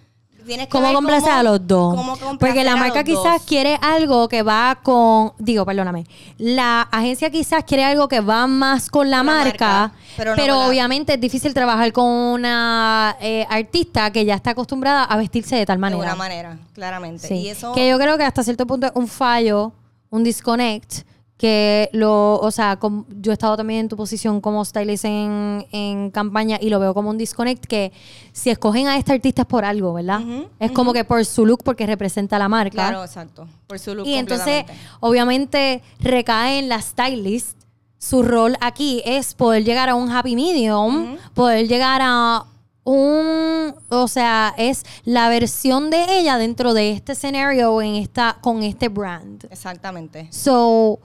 [0.70, 1.98] ¿Cómo complacer a los dos?
[2.40, 3.42] Porque la marca quizás dos.
[3.46, 6.06] quiere algo que va con, digo, perdóname,
[6.38, 11.14] la agencia quizás quiere algo que va más con la marca, marca, pero, la- obviamente
[11.14, 15.76] es difícil trabajar con una eh, artista que ya está acostumbrada a vestirse de tal
[15.76, 16.02] de manera.
[16.02, 17.28] una manera, claramente.
[17.28, 17.34] Sí.
[17.34, 19.72] Y eso Que yo creo que hasta cierto punto es un fallo,
[20.10, 21.02] un disconnect,
[21.38, 25.64] que lo, o sea, com- yo he estado también en tu posición como stylist en,
[25.70, 27.92] en campaña y lo veo como un disconnect que
[28.32, 30.20] si escogen a este artista es por algo, ¿verdad?
[30.58, 32.72] Es como que por su look porque representa la marca.
[32.88, 33.46] Claro, exacto.
[33.68, 34.64] Por su look y entonces,
[35.00, 37.56] obviamente, recae en la stylist.
[38.00, 42.44] Su rol aquí es poder llegar a un happy medium, poder llegar a
[42.88, 48.62] un, o sea, es la versión de ella dentro de este escenario en esta, con
[48.62, 49.44] este brand.
[49.50, 50.28] Exactamente.
[50.30, 50.98] So,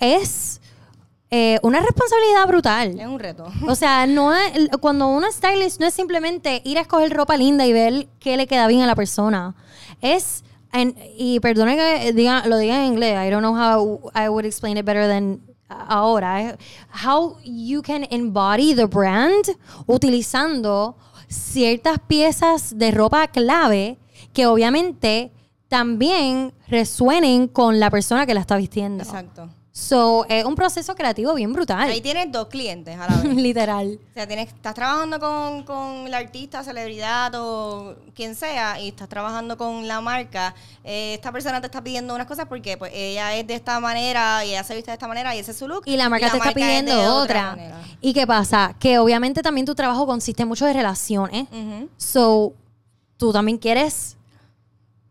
[0.00, 0.60] es
[1.30, 2.98] eh, una responsabilidad brutal.
[2.98, 3.46] Es un reto.
[3.68, 7.64] O sea, no es, cuando uno stylist no es simplemente ir a escoger ropa linda
[7.64, 9.54] y ver qué le queda bien a la persona.
[10.00, 10.42] Es,
[11.16, 14.76] y perdone que diga, lo diga en inglés, I don't know how I would explain
[14.76, 16.56] it better than ahora.
[16.90, 19.44] How you can embody the brand
[19.86, 20.96] utilizando
[21.30, 23.98] ciertas piezas de ropa clave
[24.32, 25.32] que obviamente
[25.68, 29.04] también resuenen con la persona que la está vistiendo.
[29.04, 29.48] Exacto.
[29.72, 31.88] So, es un proceso creativo bien brutal.
[31.88, 33.34] Ahí tienes dos clientes a la vez.
[33.36, 34.00] Literal.
[34.10, 39.08] O sea, tienes, estás trabajando con, con la artista, celebridad o quien sea y estás
[39.08, 40.54] trabajando con la marca.
[40.82, 44.44] Eh, esta persona te está pidiendo unas cosas porque pues ella es de esta manera
[44.44, 45.82] y ella se viste de esta manera y ese es su look.
[45.86, 47.56] Y la marca te está es pidiendo otra.
[48.00, 48.74] ¿Y qué pasa?
[48.80, 51.46] Que obviamente también tu trabajo consiste mucho de relaciones.
[51.96, 52.54] So,
[53.16, 54.16] tú también quieres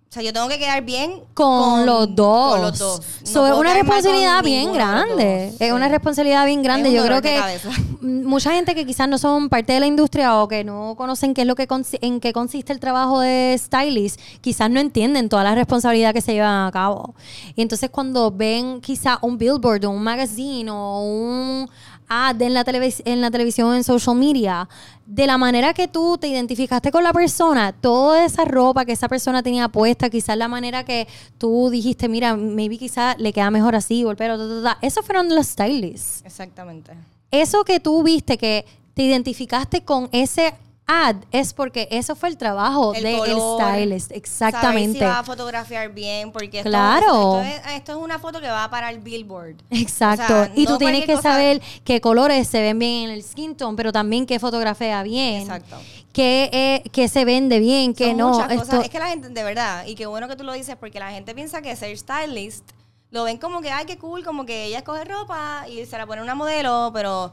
[0.09, 2.53] O sea, yo tengo que quedar bien con, los dos.
[2.53, 2.99] Con los dos.
[3.21, 5.53] No So, es una responsabilidad bien grande.
[5.59, 6.91] Es una responsabilidad bien grande.
[6.91, 7.69] Yo creo que cabeza.
[8.01, 11.41] mucha gente que quizás no son parte de la industria o que no conocen qué
[11.41, 11.67] es lo que
[12.01, 16.33] en qué consiste el trabajo de stylist, quizás no entienden toda la responsabilidad que se
[16.33, 17.13] lleva a cabo.
[17.55, 21.69] Y entonces cuando ven quizás un billboard o un magazine o un
[22.09, 24.67] ad en la, en la televisión en social media,
[25.05, 29.07] de la manera que tú te identificaste con la persona, toda esa ropa que esa
[29.07, 33.75] persona tenía puesta, quizás la manera que tú dijiste, mira, maybe quizás le queda mejor
[33.75, 34.85] así, o el pelo, ta, ta, ta.
[34.85, 36.91] esos fueron los stylists Exactamente.
[37.31, 40.53] eso que tú viste, que te identificaste con ese
[40.91, 44.11] ad, es porque eso fue el trabajo El del color, stylist.
[44.11, 44.97] Exactamente.
[44.99, 47.41] Saber si va a fotografiar bien, porque esto, Claro.
[47.41, 49.57] esto, es, esto es una foto que va para el billboard.
[49.69, 50.23] Exacto.
[50.23, 53.21] O sea, y tú tienes que cosa- saber qué colores se ven bien en el
[53.23, 55.41] skin tone, pero también qué fotografía bien.
[55.43, 55.77] Exacto.
[56.11, 58.29] Qué, eh, qué se vende bien, qué Son no.
[58.29, 58.83] muchas Esto- cosas.
[58.85, 61.11] Es que la gente, de verdad, y qué bueno que tú lo dices, porque la
[61.11, 62.67] gente piensa que ser stylist
[63.11, 66.05] lo ven como que, ay, qué cool, como que ella escoge ropa y se la
[66.05, 67.31] pone una modelo, pero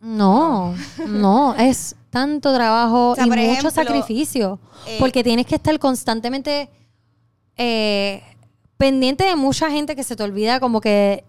[0.00, 0.74] No,
[1.06, 4.58] no, es tanto trabajo O sea, y mucho ejemplo, sacrificio.
[4.86, 6.70] eh, porque tienes que estar constantemente
[7.56, 8.22] eh,
[8.76, 11.24] pendiente de mucha gente que se te olvida como que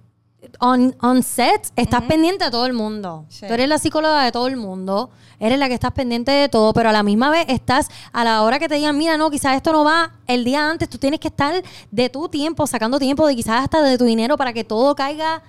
[0.59, 3.25] on, on set estás pendiente de todo el mundo.
[3.29, 3.45] Sí.
[3.47, 6.71] Tú eres la psicóloga de todo el mundo, eres la que estás pendiente de todo,
[6.73, 9.55] pero a la misma vez estás a la hora que te digan, mira, no, quizás
[9.55, 13.25] esto no va el día antes, tú tienes que estar de tu tiempo, sacando tiempo
[13.27, 15.41] de quizás hasta de tu dinero para que todo caiga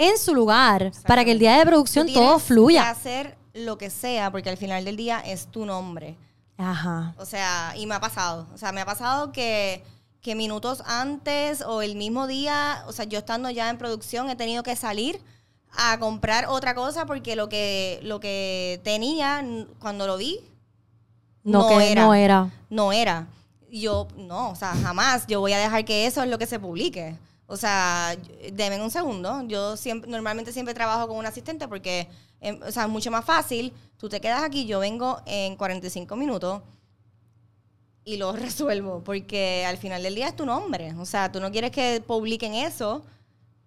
[0.00, 2.82] en su lugar, para que el día de producción tú todo fluya.
[2.82, 6.16] que hacer lo que sea, porque al final del día es tu nombre.
[6.56, 7.14] Ajá.
[7.18, 8.46] O sea, y me ha pasado.
[8.54, 9.82] O sea, me ha pasado que,
[10.20, 14.36] que minutos antes o el mismo día, o sea, yo estando ya en producción, he
[14.36, 15.20] tenido que salir
[15.72, 19.44] a comprar otra cosa porque lo que, lo que tenía
[19.78, 20.40] cuando lo vi
[21.44, 22.04] No, No que era.
[22.04, 22.50] no era.
[22.68, 23.26] no era.
[23.72, 26.58] Yo, no, o sea, jamás yo voy a dejar que eso es lo que se
[26.58, 27.16] publique.
[27.50, 28.16] O sea,
[28.52, 29.42] denme un segundo.
[29.48, 32.08] Yo siempre, normalmente siempre trabajo con un asistente porque,
[32.40, 33.72] em, o sea, es mucho más fácil.
[33.98, 36.62] Tú te quedas aquí, yo vengo en 45 minutos
[38.04, 40.94] y lo resuelvo porque al final del día es tu nombre.
[40.94, 43.02] O sea, tú no quieres que publiquen eso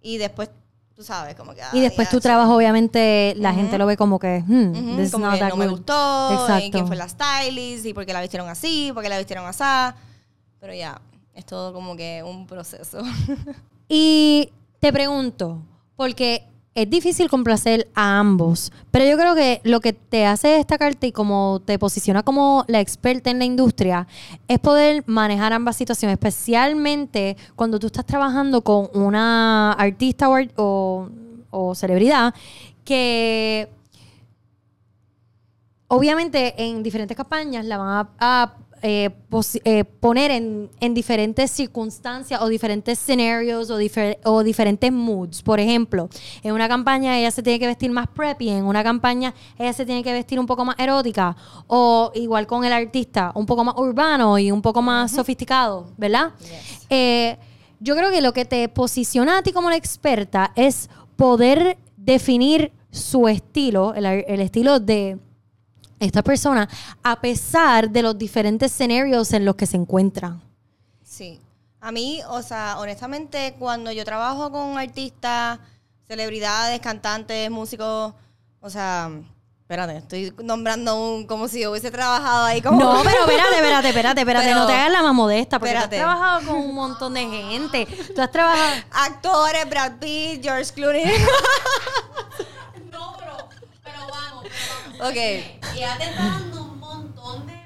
[0.01, 0.49] y después
[0.95, 1.61] tú sabes, como que...
[1.73, 5.29] Y después tu trabajo, obviamente, la gente lo ve como que, hmm, this is como
[5.31, 5.77] que no me good.
[5.77, 6.71] gustó, y Exacto.
[6.71, 9.63] quién fue la stylist, y por qué la vistieron así, por qué la vistieron así.
[10.59, 11.01] Pero ya,
[11.33, 13.01] es todo como que un proceso.
[13.95, 15.62] Y te pregunto,
[15.95, 21.06] porque es difícil complacer a ambos, pero yo creo que lo que te hace destacarte
[21.06, 24.08] y como te posiciona como la experta en la industria
[24.47, 32.34] es poder manejar ambas situaciones, especialmente cuando tú estás trabajando con una artista o, celebridad
[32.84, 33.69] que
[35.88, 39.09] obviamente en diferentes campañas la van a, a, eh,
[39.63, 45.41] eh, poner en, en diferentes circunstancias o diferentes escenarios o, difer- o diferentes moods.
[45.41, 46.09] Por ejemplo,
[46.43, 49.85] en una campaña ella se tiene que vestir más preppy, en una campaña ella se
[49.85, 51.35] tiene que vestir un poco más erótica
[51.67, 56.33] o igual con el artista, un poco más urbano y un poco más sofisticado, ¿verdad?
[56.89, 57.37] Eh,
[57.79, 62.71] yo creo que lo que te posiciona a ti como la experta es poder definir
[62.91, 65.17] su estilo, el, el estilo de
[65.99, 66.67] esta persona,
[67.03, 70.38] a pesar de los diferentes escenarios en los que se encuentra.
[71.03, 71.39] Sí.
[71.79, 75.60] A mí, o sea, honestamente, cuando yo trabajo con artistas,
[76.08, 78.13] celebridades, cantantes, músicos,
[78.62, 79.10] o sea,
[79.62, 83.88] espérate, estoy nombrando un como si yo hubiese trabajado ahí como No, pero espérate, espérate,
[83.89, 85.97] espérate, espérate, Pero- no te hagas la más modesta, porque espérate.
[85.97, 87.86] tú has trabajado con un montón de gente.
[88.15, 88.82] Tú has trabajado...
[88.91, 91.03] actores, Brad Pitt, George Clooney.
[92.91, 93.38] No, pero,
[93.84, 94.92] pero vamos, pero vamos.
[95.03, 95.15] Ok.
[95.15, 97.61] Y ella te está dando un montón de,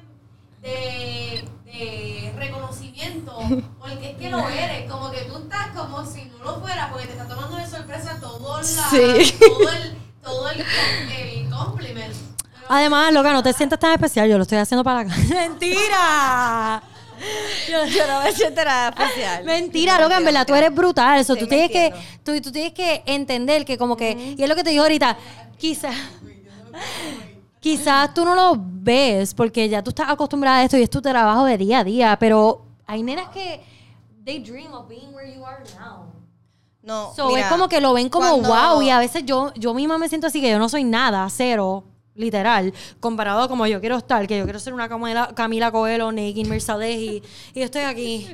[0.62, 3.38] de, de reconocimiento,
[3.80, 7.06] porque es que lo eres, como que tú estás como si no lo fuera, porque
[7.08, 9.36] te está tomando de sorpresa todo, la, Sí.
[9.40, 12.14] todo el, todo el, el compliment.
[12.14, 16.82] Pero- Además, loca, no te sientas tan especial, yo lo estoy haciendo para la ¡Mentira!
[17.70, 19.44] yo no me siento nada especial.
[19.44, 21.20] Mentira, loca, en verdad, tú eres brutal.
[21.20, 24.50] Eso, Sí, tú, tienes que, tú, tú tienes que entender que como que, y es
[24.50, 25.18] lo que te digo ahorita,
[25.58, 25.96] quizás,
[27.60, 31.02] quizás tú no lo ves porque ya tú estás acostumbrada a esto y es tu
[31.02, 33.64] trabajo de día a día, pero hay nenas que,
[34.24, 36.06] they dream of being where you are now.
[36.82, 39.52] No, So, mira, es como que lo ven como cuando- wow y a veces yo,
[39.56, 41.84] yo misma me siento así que yo no soy nada, cero,
[42.16, 46.12] literal, comparado a como yo quiero estar, que yo quiero ser una Camila, Camila Coelho,
[46.12, 48.28] Naked Mercedes y, y estoy aquí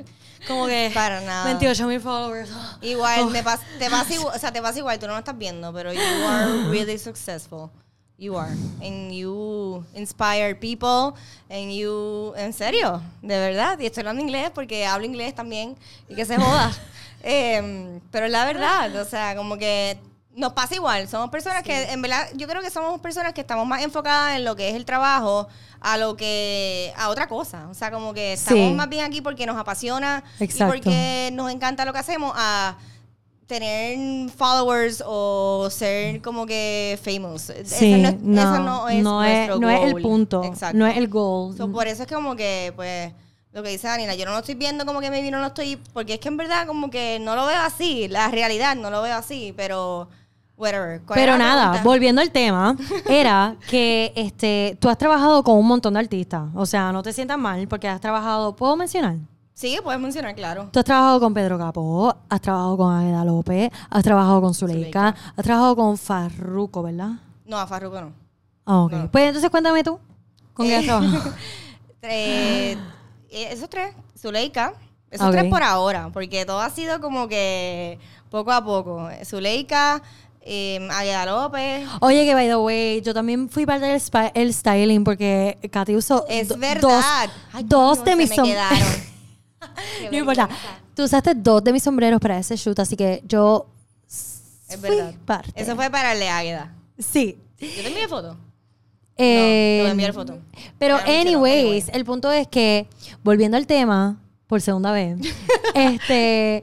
[0.46, 1.46] como que Para nada.
[1.46, 2.48] 28 mil followers.
[2.80, 5.36] Igual, me pas- te pasa igual, o sea, te pasa igual, tú no lo estás
[5.36, 7.70] viendo, pero you are really successful.
[8.16, 8.52] You are.
[8.80, 11.14] And you inspire people.
[11.50, 13.78] And you, en serio, de verdad.
[13.80, 15.76] Y estoy hablando inglés porque hablo inglés también.
[16.08, 16.72] Y que se joda.
[17.26, 19.98] Em, pero la verdad, o sea, como que
[20.36, 21.08] nos pasa igual.
[21.08, 24.44] Somos personas que, en verdad, yo creo que somos personas que estamos más enfocadas en
[24.44, 25.48] lo que es el trabajo
[25.80, 27.66] a lo que, a otra cosa.
[27.70, 28.74] O sea, como que estamos Sí.
[28.74, 30.74] más bien aquí porque nos apasiona Exacto.
[30.74, 32.76] y porque nos encanta lo que hacemos a
[33.46, 37.52] tener followers o ser como que famous.
[37.64, 40.02] Sí, Eso no, no, eso no es no es, nuestro no es el goal.
[40.02, 40.76] punto, Exacto.
[40.78, 41.56] no es el goal.
[41.56, 43.12] So, por eso es como que, pues,
[43.52, 45.76] lo que dice Danila, yo no lo estoy viendo como que maybe no lo estoy,
[45.92, 49.00] porque es que en verdad como que no lo veo así, la realidad no lo
[49.02, 50.08] veo así, pero
[50.56, 51.02] whatever.
[51.02, 52.76] ¿Cuál Pero nada, volviendo al tema,
[53.08, 56.44] era que este, tú has trabajado con un montón de artistas.
[56.54, 59.16] O sea, no te sientas mal porque has trabajado, ¿puedo mencionar?
[59.54, 60.68] Sí, puedes mencionar, claro.
[60.72, 65.12] Tú has trabajado con Pedro Capó, has trabajado con Aida López, has trabajado con Zuleika,
[65.12, 65.32] Zuleika.
[65.36, 67.10] has trabajado con Farruko, ¿verdad?
[67.46, 68.12] No, a Farruko no.
[68.66, 68.92] Ah, ok.
[68.92, 69.10] No.
[69.12, 69.98] Pues entonces cuéntame tú.
[70.54, 71.32] ¿Con quién has Eh, trabajado?
[72.06, 72.76] Eh,
[73.30, 74.74] esos tres, Zuleika,
[75.10, 77.98] esos tres por ahora, porque todo ha sido como que
[78.30, 79.08] poco a poco.
[79.24, 80.02] Zuleika,
[80.42, 81.88] eh, Agueda López.
[82.00, 84.02] Oye, que by the way, yo también fui parte del
[84.34, 86.80] el styling porque Katy usó Es verdad.
[86.82, 87.04] dos,
[87.54, 88.68] Ay, dos coño, de mis sombreros.
[90.10, 90.48] no importa.
[90.94, 93.66] Tú usaste dos de mis sombreros para ese shoot, así que yo
[94.06, 95.14] Es fui verdad.
[95.24, 95.52] parte.
[95.54, 96.74] Eso fue para el de Águeda.
[96.98, 97.38] Sí.
[97.58, 98.36] ¿Yo te envié foto?
[99.16, 100.38] Eh, te voy a enviar foto.
[100.78, 101.84] Pero, no anyways, anyway.
[101.92, 102.88] el punto es que,
[103.22, 105.18] volviendo al tema, por segunda vez,
[105.74, 106.62] este,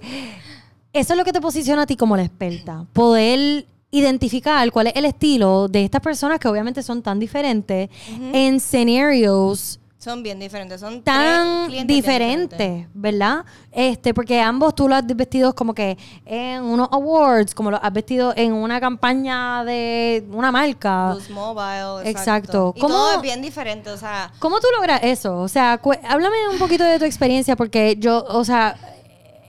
[0.94, 2.86] eso es lo que te posiciona a ti como la experta.
[2.94, 7.90] Poder identificar cuál es el estilo de estas personas que obviamente son tan diferentes
[8.34, 10.82] en scenarios Son bien diferentes.
[10.82, 13.46] Son tan diferentes, ¿verdad?
[13.72, 17.94] Este, porque ambos tú lo has vestido como que en unos awards, como lo has
[17.94, 21.12] vestido en una campaña de una marca.
[21.14, 22.10] Boost Mobile.
[22.10, 22.74] Exacto.
[22.76, 23.92] Y ¿Cómo- todo es bien diferente.
[23.92, 25.38] O sea, ¿Cómo tú logras eso?
[25.38, 25.74] O sea,
[26.10, 28.76] háblame un poquito de tu experiencia, porque yo, o sea,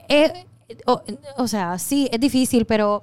[0.07, 0.45] eh,
[0.85, 1.01] o,
[1.39, 3.03] o sea, sí, es difícil, pero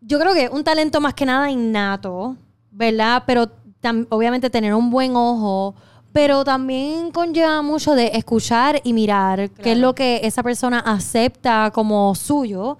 [0.00, 2.36] yo creo que un talento más que nada innato,
[2.72, 3.22] ¿verdad?
[3.28, 3.48] Pero
[3.84, 5.74] tam- obviamente tener un buen ojo,
[6.12, 11.70] pero también conlleva mucho de escuchar y mirar qué es lo que esa persona acepta
[11.72, 12.78] como suyo.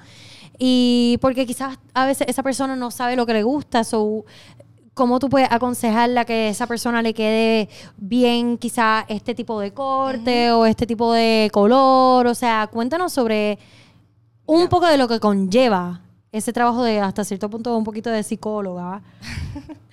[0.59, 4.25] Y porque quizás a veces esa persona no sabe lo que le gusta, so,
[4.95, 10.53] ¿cómo tú puedes aconsejarla que esa persona le quede bien quizás este tipo de corte
[10.53, 12.29] o este tipo de color?
[12.29, 13.59] O sea, cuéntanos sobre
[14.47, 16.03] un poco de lo que conlleva
[16.37, 19.03] ese trabajo de hasta cierto punto un poquito de psicóloga.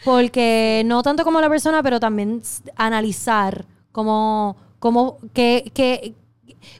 [0.03, 2.41] Porque no tanto como la persona, pero también
[2.75, 6.15] analizar cómo, cómo, qué, qué-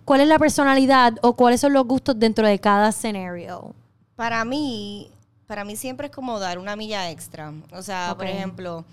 [0.04, 3.76] cuál es la personalidad o cuáles son los gustos dentro de cada escenario.
[4.16, 5.12] Para mí,
[5.46, 7.54] para mí siempre es como dar una milla extra.
[7.74, 8.84] O sea, por ejemplo,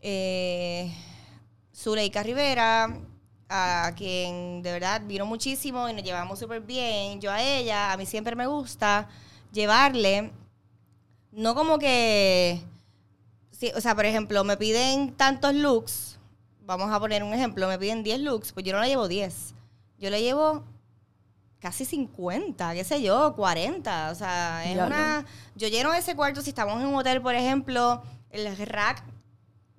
[0.00, 0.92] eh,
[1.74, 2.96] Zuleika Rivera,
[3.48, 7.20] a quien de verdad vino muchísimo y nos llevamos súper bien.
[7.20, 9.08] Yo a ella, a mí siempre me gusta
[9.52, 10.32] llevarle,
[11.32, 12.60] no como que,
[13.50, 16.18] sí, o sea, por ejemplo, me piden tantos looks,
[16.62, 19.54] vamos a poner un ejemplo, me piden 10 looks, pues yo no le llevo 10.
[19.98, 20.64] Yo le llevo
[21.58, 24.10] casi 50, qué sé yo, 40.
[24.10, 25.26] O sea, es una.
[25.54, 29.04] Yo lleno ese cuarto, si estamos en un hotel, por ejemplo, el rack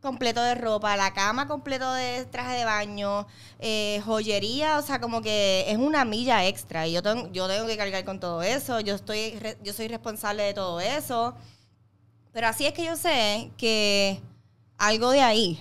[0.01, 3.27] completo de ropa, la cama completo de traje de baño,
[3.59, 6.87] eh, joyería, o sea, como que es una milla extra.
[6.87, 10.43] Y yo tengo, yo tengo que cargar con todo eso, yo estoy yo soy responsable
[10.43, 11.35] de todo eso.
[12.33, 14.21] Pero así es que yo sé que
[14.77, 15.59] algo de ahí,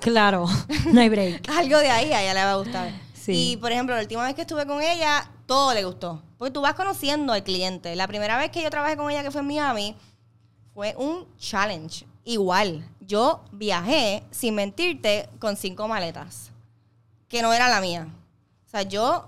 [0.00, 0.46] Claro,
[0.92, 1.48] no hay break.
[1.56, 2.90] algo de ahí a ella le va a gustar.
[3.14, 3.52] Sí.
[3.52, 6.22] Y, por ejemplo, la última vez que estuve con ella, todo le gustó.
[6.38, 7.94] Porque tú vas conociendo al cliente.
[7.94, 9.96] La primera vez que yo trabajé con ella, que fue en Miami,
[10.74, 12.04] fue un challenge.
[12.24, 16.50] Igual, yo viajé, sin mentirte, con cinco maletas.
[17.28, 18.06] Que no era la mía.
[18.66, 19.24] O sea, yo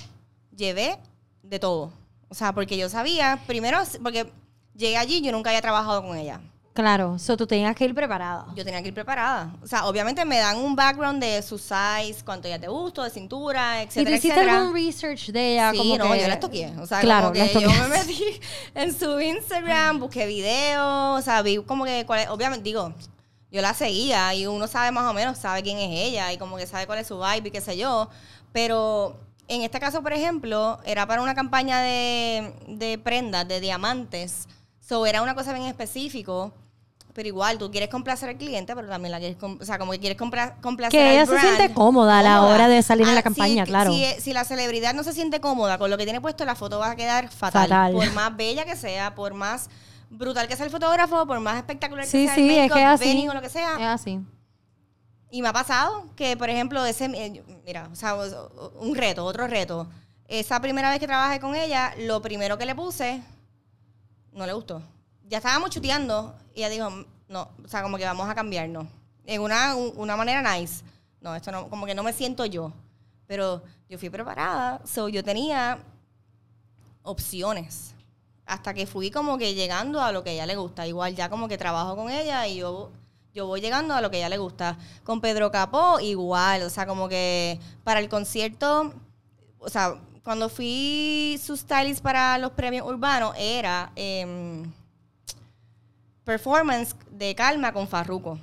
[0.56, 0.98] llevé
[1.42, 1.90] de todo.
[2.28, 4.30] O sea, porque yo sabía, primero, porque
[4.74, 6.40] llegué allí, yo nunca había trabajado con ella.
[6.72, 8.46] Claro, so tú tenías que ir preparada.
[8.56, 9.54] Yo tenía que ir preparada.
[9.62, 13.10] O sea, obviamente me dan un background de su size, cuánto ya te gusta, de
[13.10, 14.58] cintura, ¿Y tú etcétera, hiciste etcétera.
[14.60, 15.70] algún research de ella?
[15.70, 16.72] Sí, como no, que- yo la toqué.
[16.80, 18.24] O sea, Claro, como la que yo me metí
[18.74, 22.92] en su Instagram, busqué videos, o sea, vi como que, cuál es- obviamente, digo,
[23.54, 26.56] yo la seguía y uno sabe más o menos, sabe quién es ella y como
[26.56, 28.08] que sabe cuál es su vibe y qué sé yo.
[28.52, 29.16] Pero
[29.48, 34.48] en este caso, por ejemplo, era para una campaña de, de prendas, de diamantes.
[34.80, 36.52] So, era una cosa bien específico.
[37.12, 40.00] Pero igual, tú quieres complacer al cliente, pero también la quieres, o sea, como que
[40.00, 43.14] quieres compra- complacer Que al ella se siente cómoda a la hora de salir en
[43.14, 43.92] la campaña, si- claro.
[43.92, 46.80] Si, si la celebridad no se siente cómoda con lo que tiene puesto, la foto
[46.80, 47.68] va a quedar fatal.
[47.68, 47.92] Fatal.
[47.92, 49.68] Por más bella que sea, por más
[50.16, 52.74] brutal que sea el fotógrafo, por más espectacular Sí, que sea sí, el es make-up,
[52.76, 53.04] que es así.
[53.04, 53.74] venue o lo que sea.
[53.78, 54.20] Es así.
[55.30, 58.14] Y me ha pasado que, por ejemplo, ese, eh, mira, o sea,
[58.80, 59.88] un reto, otro reto.
[60.28, 63.20] Esa primera vez que trabajé con ella, lo primero que le puse,
[64.32, 64.80] no le gustó.
[65.26, 68.86] Ya estábamos chuteando y ella dijo, no, o sea, como que vamos a cambiarnos.
[69.26, 70.84] En una, un- una manera nice.
[71.20, 72.72] No, esto no, como que no me siento yo.
[73.26, 75.78] Pero yo fui preparada, so yo tenía
[77.02, 77.93] opciones.
[78.46, 80.86] Hasta que fui como que llegando a lo que a ella le gusta.
[80.86, 82.90] Igual ya como que trabajo con ella y yo,
[83.32, 84.76] yo voy llegando a lo que a ella le gusta.
[85.02, 86.62] Con Pedro Capó, igual.
[86.62, 88.92] O sea, como que para el concierto,
[89.58, 94.70] o sea, cuando fui su stylist para los premios urbanos, era em,
[96.24, 98.38] performance de Calma con Farruko.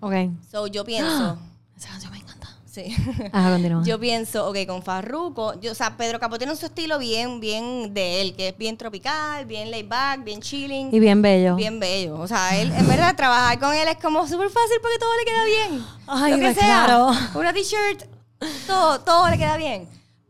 [0.00, 0.14] Ok.
[0.50, 1.38] So yo pienso,
[1.76, 2.41] Esa canción me encanta.
[2.72, 2.96] Sí.
[3.32, 3.82] Ajá, continúa.
[3.84, 7.92] Yo pienso, ok, con Farruko, yo, o sea, Pedro Capó tiene su estilo bien, bien
[7.92, 11.54] de él, que es bien tropical, bien laid back, bien chilling, y bien bello.
[11.56, 12.18] bien bello.
[12.18, 15.24] O sea, él, en verdad, trabajar con él es como súper fácil porque todo le
[15.24, 15.86] queda bien.
[16.06, 17.10] Ay, Lo que sea, claro.
[17.34, 18.04] una t-shirt,
[18.66, 19.88] todo, todo le queda bien.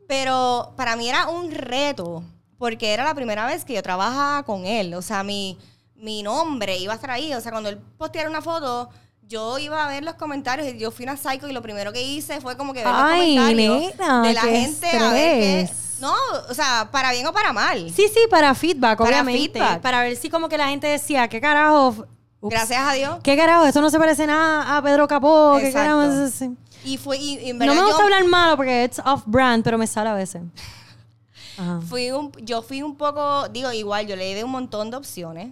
[0.09, 2.22] Pero para mí era un reto,
[2.59, 4.94] porque era la primera vez que yo trabajaba con él.
[4.94, 5.59] O sea, mi,
[5.94, 7.33] mi nombre iba a estar ahí.
[7.35, 8.90] O sea, cuando él posteara una foto,
[9.33, 10.68] yo iba a ver los comentarios.
[10.68, 13.35] y Yo fui una psycho y lo primero que hice fue como que ver Ay,
[13.37, 15.99] los comentarios nena, de la gente a ver qué- estrés.
[16.01, 16.14] No,
[16.51, 17.90] o sea, para bien o para mal.
[17.95, 19.59] Sí, sí, para feedback, Para obviamente.
[19.59, 19.81] feedback.
[19.81, 21.88] Para ver si como que la gente decía, ¿qué carajo?
[22.40, 22.51] Ups.
[22.51, 23.18] Gracias a Dios.
[23.23, 23.64] ¿Qué carajo?
[23.66, 25.59] Esto no se parece nada a Pedro Capó.
[25.61, 26.03] ¿Qué carajo?
[26.03, 26.42] es?
[26.85, 29.62] Y fue, y, y en No me gusta yo- hablar malo porque it's off brand,
[29.62, 30.42] pero me sale a veces.
[31.59, 31.81] Ajá.
[31.88, 35.51] fui un, yo fui un poco, digo, igual, yo le di un montón de opciones.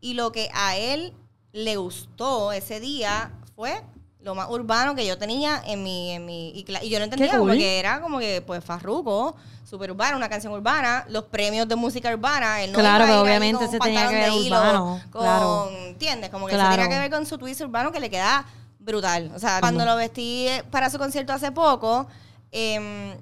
[0.00, 1.12] Y lo que a él
[1.52, 3.82] le gustó ese día fue
[4.20, 7.36] lo más urbano que yo tenía en mi, en mi y, y yo no entendía
[7.38, 7.52] cool.
[7.56, 9.34] que era como que pues Farruko,
[9.68, 13.66] super urbano, una canción urbana, los premios de música urbana, él no Claro, ahí obviamente
[13.68, 15.70] se tenía que ver hilo, urbano, con, claro.
[15.88, 16.30] ¿entiendes?
[16.30, 16.70] Como que Claro.
[16.72, 18.46] se tenía que ver con su twist urbano que le queda
[18.78, 19.32] brutal.
[19.34, 22.06] O sea, cuando lo vestí eh, para su concierto hace poco,
[22.52, 23.14] em,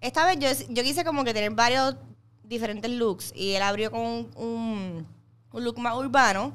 [0.00, 1.96] esta vez yo, yo quise como que tener varios
[2.44, 5.06] diferentes looks y él abrió con un, un-
[5.52, 6.52] un look más urbano,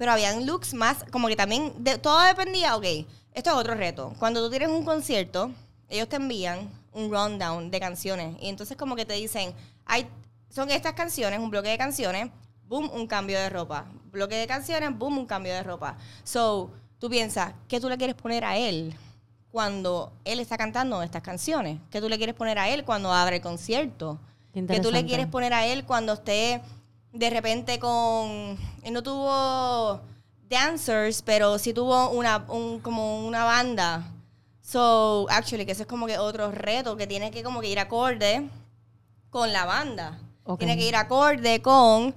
[0.00, 2.86] pero habían looks más, como que también, de, todo dependía, ok,
[3.34, 4.14] esto es otro reto.
[4.18, 5.50] Cuando tú tienes un concierto,
[5.90, 9.52] ellos te envían un rundown de canciones y entonces como que te dicen,
[9.84, 10.08] hay
[10.48, 12.30] son estas canciones, un bloque de canciones,
[12.66, 13.84] boom, un cambio de ropa.
[14.10, 15.98] Bloque de canciones, boom, un cambio de ropa.
[16.24, 18.94] So, tú piensas, ¿qué tú le quieres poner a él
[19.52, 21.78] cuando él está cantando estas canciones?
[21.90, 24.18] ¿Qué tú le quieres poner a él cuando abre el concierto?
[24.54, 26.62] Qué ¿Qué tú le quieres poner a él cuando esté
[27.12, 28.56] de repente con...
[28.82, 30.00] Él no tuvo
[30.48, 34.04] dancers, pero sí tuvo una, un- como una banda.
[34.62, 37.78] So, actually, que eso es como que otro reto, que tiene que como que ir
[37.78, 38.48] acorde
[39.30, 40.18] con la banda.
[40.58, 42.14] Tiene que ir acorde con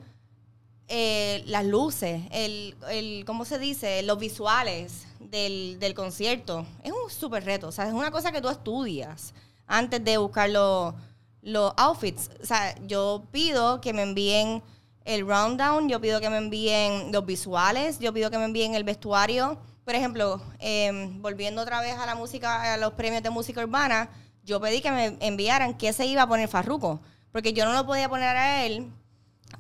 [0.88, 4.02] eh, las luces, el, el, ¿cómo se dice?
[4.04, 6.66] Los visuales del, del concierto.
[6.84, 9.34] Es un súper reto, o sea, es una cosa que tú estudias
[9.68, 10.94] antes de buscar los,
[11.42, 12.30] los outfits.
[12.42, 14.62] O sea, yo pido que me envíen
[15.06, 18.84] el rundown, yo pido que me envíen los visuales, yo pido que me envíen el
[18.84, 19.58] vestuario.
[19.86, 24.10] Por ejemplo, em, volviendo otra vez a la música, a los premios de música urbana,
[24.44, 27.02] yo pedí que me enviaran qué se iba a poner Farruko,
[27.32, 28.88] porque yo no lo podía poner a él,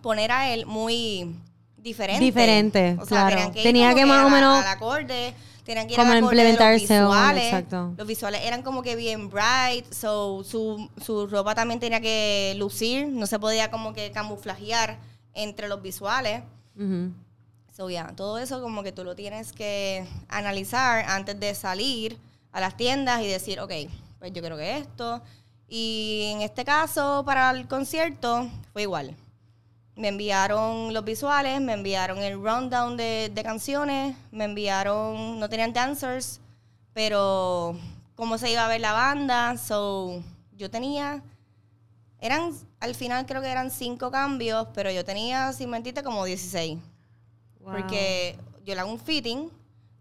[0.01, 1.35] poner a él muy
[1.77, 2.23] diferente.
[2.23, 3.51] Diferente, claro.
[3.51, 5.33] que ir Tenía que más o menos al acorde,
[5.65, 7.43] tenían que ir como al acorde de los o- visuales.
[7.43, 7.93] exacto.
[7.97, 13.07] Los visuales eran como que bien bright, so su, su ropa también tenía que lucir,
[13.07, 14.97] no se podía como que camuflajear
[15.33, 16.43] entre los visuales.
[16.75, 17.11] Ujú.
[17.75, 22.17] So, yeah, todo eso como que tú lo tienes que analizar antes de salir
[22.51, 23.71] a las tiendas y decir, ok,
[24.19, 25.21] pues yo creo que esto.
[25.67, 29.15] Y en este caso, para el concierto, fue igual.
[29.95, 35.73] Me enviaron los visuales, me enviaron el rundown de, de canciones, me enviaron, no tenían
[35.73, 36.39] dancers,
[36.93, 37.75] pero
[38.15, 39.57] cómo se iba a ver la banda.
[39.57, 40.21] So,
[40.55, 41.23] yo tenía,
[42.23, 46.79] eran, al final creo que eran cinco cambios, pero yo tenía, sin mentirte, como 16.
[47.59, 47.73] Wow.
[47.73, 49.51] Porque yo le hago un fitting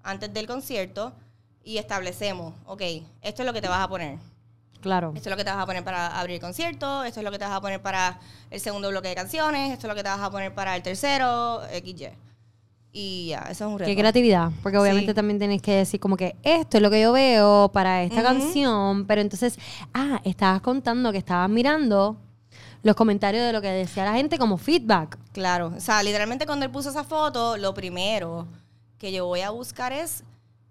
[0.04, 1.12] antes del concierto
[1.64, 2.80] y establecemos, ok,
[3.22, 4.20] esto es lo que te vas a poner.
[4.80, 5.12] Claro.
[5.16, 7.32] Esto es lo que te vas a poner para abrir el concierto, esto es lo
[7.32, 8.20] que te vas a poner para
[8.50, 10.82] el segundo bloque de canciones, esto es lo que te vas a poner para el
[10.82, 12.10] tercero, XY.
[12.94, 13.88] Y ya, eso es un reto.
[13.88, 15.14] Qué creatividad, porque obviamente Sí.
[15.14, 19.06] también tienes que decir como que esto es lo que yo veo para esta canción,
[19.06, 19.58] pero entonces,
[19.94, 22.18] ah, estabas contando que estabas mirando
[22.82, 25.16] los comentarios de lo que decía la gente como feedback.
[25.32, 28.46] Claro, o sea, literalmente cuando él puso esa foto, lo primero
[28.98, 30.22] que yo voy a buscar es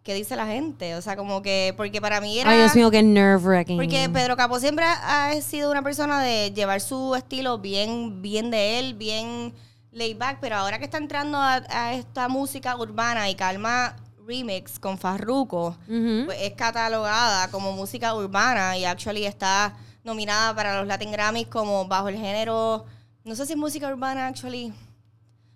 [0.04, 0.96] qué dice la gente.
[0.96, 2.50] O sea, como que, porque para mí era...
[2.52, 3.78] Ay, Dios mío, qué nerve wracking.
[3.78, 8.78] Porque Pedro Capó siempre ha sido una persona de llevar su estilo bien, bien de
[8.80, 9.54] él, bien
[9.92, 14.80] laid back, pero ahora que está entrando a, a esta música urbana y Calma Remix
[14.80, 16.26] con Farruko, Ujú.
[16.26, 19.74] pues es catalogada como música urbana y actually está
[20.04, 22.86] nominada para los Latin Grammys como bajo el género,
[23.24, 24.74] no sé si es música urbana actually,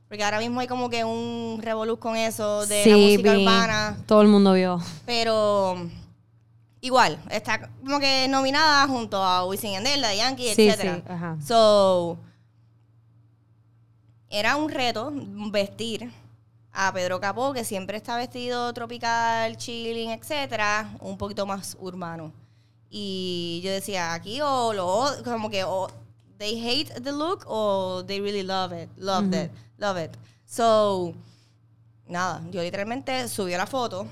[0.07, 3.43] porque ahora mismo hay como que un revoluz con eso de la música vi.
[3.43, 3.97] urbana.
[4.05, 4.79] Todo el mundo vio.
[5.05, 5.89] Pero
[6.81, 10.95] igual, está como que nominada junto a Wisin Yandel, Daddy Yankee, Sí, etcétera.
[10.97, 11.37] sí, ajá.
[11.45, 12.17] So,
[14.37, 15.13] era un reto
[15.49, 16.11] vestir
[16.73, 22.33] a Pedro Capó, que siempre está vestido tropical, chilling, etcétera, un poquito más urbano.
[22.89, 25.87] Y yo decía, aquí o lo como que o
[26.37, 30.11] they hate the look o they really love it, loved it, love it.
[30.45, 31.13] So,
[32.05, 34.05] nada, yo literalmente subí la foto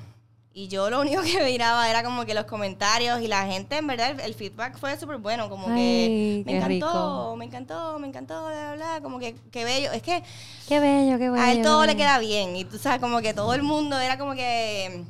[0.56, 3.88] y yo lo único que miraba era como que los comentarios y la gente, en
[3.88, 7.36] verdad, el, el feedback fue súper bueno, como Ay, que me encantó, rico.
[7.38, 9.92] me encantó, me encantó, bla, bla, bla, como que qué bello.
[9.92, 10.24] Es que
[10.68, 11.44] Qué bello, qué bello.
[11.44, 14.18] a él todo le queda bien y tú sabes, como que todo el mundo era
[14.18, 15.04] como que,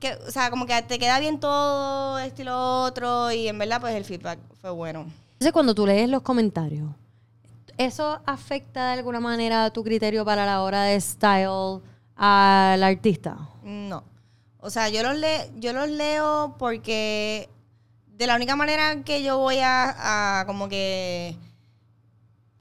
[0.00, 3.58] que, o sea, como que te queda bien todo, esto y lo otro y en
[3.58, 5.06] verdad pues el feedback fue bueno.
[5.34, 6.90] Entonces, cuando tú lees los comentarios,
[7.76, 11.80] ¿eso afecta de alguna manera tu criterio para la hora de style
[12.16, 13.38] al artista?
[13.62, 14.02] No.
[14.60, 17.48] O sea, yo los, le yo los leo porque
[18.16, 21.36] de la única manera que yo voy a, a como que,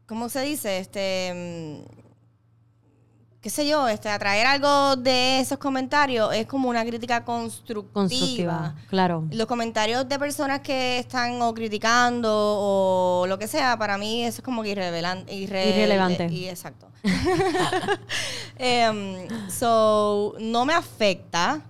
[0.06, 0.78] ¿cómo se dice?
[0.78, 1.98] Este, mm,
[3.42, 7.94] qué sé yo, este, atraer algo de esos comentarios es como una crítica constructiva.
[7.94, 9.26] Constructiva, claro.
[9.32, 14.42] Los comentarios de personas que están o criticando o lo que sea, para mí eso
[14.42, 16.28] es como que irrevelan- irre- Irrelevante.
[16.32, 16.88] Y, exacto.
[18.58, 21.62] Em, so, no me afecta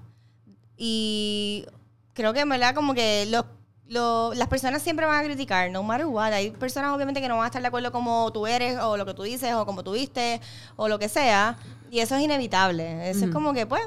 [0.77, 1.65] y
[2.13, 3.45] creo que en verdad como que los,
[3.87, 6.31] lo- las personas siempre van a criticar, no matter what.
[6.33, 9.05] Hay personas obviamente que no van a estar de acuerdo como tú eres o lo
[9.05, 10.39] que tú dices o como tú viste
[10.75, 11.57] o lo que sea.
[11.89, 13.09] Y eso es inevitable.
[13.09, 13.81] Eso es como que pues...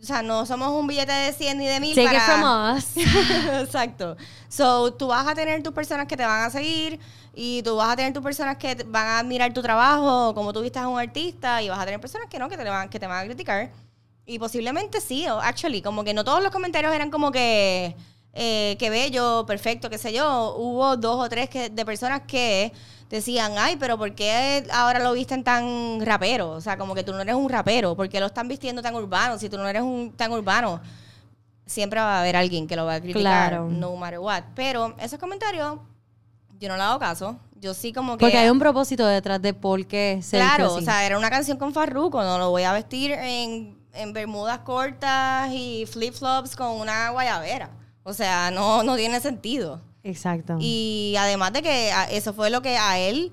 [0.00, 2.18] O sea, no somos un billete de 100 ni de 1000 Take para...
[2.18, 2.96] it from us.
[3.64, 4.16] Exacto.
[4.48, 7.00] So, tú vas a tener tus personas que te van a seguir
[7.34, 10.60] y tú vas a tener tus personas que van a admirar tu trabajo, como tú
[10.62, 13.00] viste a un artista, y vas a tener personas que no, que te, van, que
[13.00, 13.72] te van a criticar.
[14.28, 17.96] Y posiblemente sí, o actually, como que no todos los comentarios eran como que
[18.34, 20.54] eh, qué bello, perfecto, qué sé yo.
[20.54, 22.70] Hubo dos o tres que, de personas que
[23.08, 26.50] decían, ay, pero ¿por qué ahora lo visten tan rapero?
[26.50, 28.94] O sea, como que tú no eres un rapero, ¿por qué lo están vistiendo tan
[28.94, 30.78] urbano si tú no eres un tan urbano?
[31.64, 33.68] Siempre va a haber alguien que lo va a criticar, Claro.
[33.70, 34.42] no matter what.
[34.54, 35.78] Pero esos comentarios,
[36.60, 37.38] yo no le hago caso.
[37.58, 38.26] Yo sí como que...
[38.26, 41.56] Porque hay un propósito detrás de por qué se Claro, o sea, era una canción
[41.56, 47.10] con Farruko, no lo voy a vestir en, en bermudas cortas y flip-flops con una
[47.10, 47.70] guayabera.
[48.02, 49.80] O sea, no, no tiene sentido.
[50.02, 50.56] Exacto.
[50.60, 53.32] Y además de que eso fue lo que a él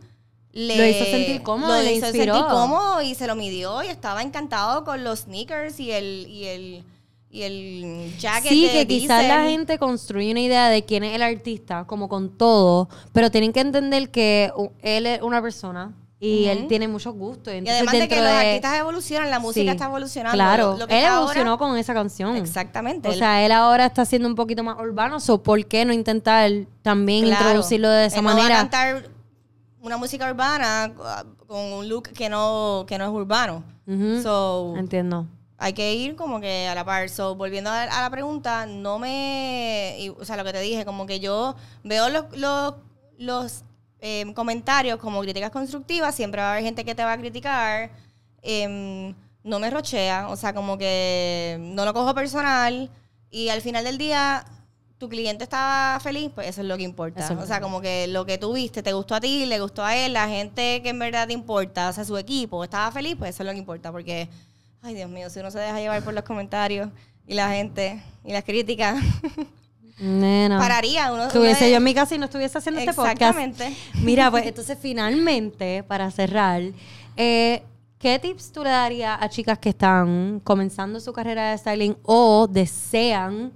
[0.51, 2.33] le Lo hizo sentir cómodo, lo le hizo inspiró.
[2.33, 6.45] sentir cómodo y se lo midió y estaba encantado con los sneakers y el y
[6.45, 6.83] el
[7.29, 11.13] y el jacket Sí, de que quizás la gente construye una idea de quién es
[11.15, 14.51] el artista, como con todo, pero tienen que entender que
[14.81, 15.93] él es una persona
[16.27, 17.53] y él tiene muchos gustos.
[17.53, 20.35] y además de que los artistas evolucionan, la música Sí, está evolucionando.
[20.35, 22.35] Claro, Lo- lo que él evolucionó ahora- con esa canción.
[22.35, 23.09] Exactamente.
[23.09, 25.93] O él- sea, él ahora está siendo un poquito más urbano, so ¿por qué no
[25.93, 26.49] intentar
[26.81, 27.43] también Claro.
[27.45, 28.55] introducirlo de esa Él no va manera?
[28.55, 29.09] a cantar
[29.81, 33.63] una música urbana uh, con un look que no, que no es urbano.
[34.23, 35.27] So, Entiendo.
[35.59, 37.07] hay que ir como que a la par.
[37.09, 39.95] So, volviendo a, a la pregunta, no me.
[39.99, 42.73] y, o sea, lo que te dije, como que yo veo los, los,
[43.19, 43.63] los,
[44.07, 47.89] eh, comentarios como críticas constructivas, siempre va a haber gente que te va a criticar.
[48.43, 52.91] Em, no me rochea, o sea, como que no lo cojo personal.
[53.31, 54.45] Y al final del día,
[54.99, 57.25] tu cliente estaba feliz, pues eso es lo que importa.
[57.25, 59.83] Eso o sea, como que lo que tú viste, te gustó a ti, le gustó
[59.83, 63.15] a él, la gente que en verdad te importa, o sea, su equipo estaba feliz,
[63.17, 63.91] pues eso es lo que importa.
[63.91, 64.29] Porque,
[64.83, 66.89] ay Dios mío, si uno se deja llevar por los comentarios
[67.25, 69.03] y la gente y las críticas,
[69.99, 70.57] Nena.
[70.59, 71.11] pararía.
[71.13, 73.13] Uno, Estuviese uno- yo en mi casa y no estuviese haciendo este podcast.
[73.21, 73.73] Exactamente.
[74.01, 76.61] Mira, pues entonces finalmente, para cerrar,
[77.17, 77.63] eh,
[77.97, 82.47] ¿qué tips tú le darías a chicas que están comenzando su carrera de styling o
[82.47, 83.53] desean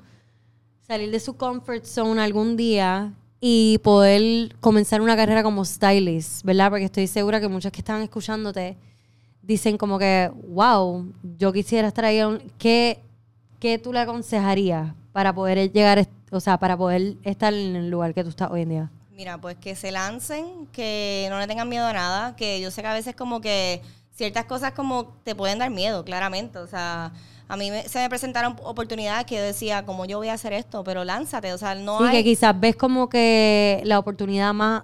[0.88, 6.70] salir de su comfort zone algún día y poder comenzar una carrera como stylist, ¿verdad?
[6.72, 8.76] Porque estoy segura que muchas que están escuchándote
[9.42, 11.06] dicen como que, wow,
[11.38, 12.20] yo quisiera estar ahí.
[12.58, 13.00] ¿Qué,
[13.60, 18.14] qué tú le aconsejarías para poder llegar, o sea, para poder estar en el lugar
[18.14, 18.92] que tú estás hoy en día?
[19.10, 22.82] Mira, pues que se lancen, que no le tengan miedo a nada, que yo sé
[22.82, 23.82] que a veces como que
[24.16, 26.60] ciertas cosas como te pueden dar miedo, claramente.
[26.60, 27.12] O sea,
[27.48, 30.54] a mí me- se me presentaron oportunidades que yo decía, como yo voy a hacer
[30.54, 30.84] esto?
[30.86, 32.12] Pero lánzate, o sea, no Sí, hay...
[32.12, 34.84] que quizás ves como que la oportunidad más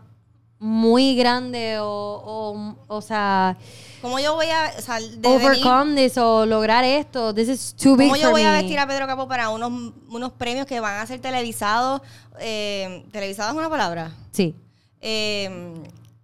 [0.60, 3.58] muy grande o, o, o sea,
[4.02, 4.72] ¿Cómo yo voy a...
[4.78, 7.34] O sea, de venir- overcome this o lograr esto.
[7.34, 8.58] This is too big ¿Cómo yo for voy a me.
[8.62, 12.02] vestir a Pedro Capo para unos, unos premios que van a ser televisados?
[12.40, 14.12] Eh, ¿Televisados es una palabra?
[14.32, 14.56] Sí.
[15.02, 15.74] Eh,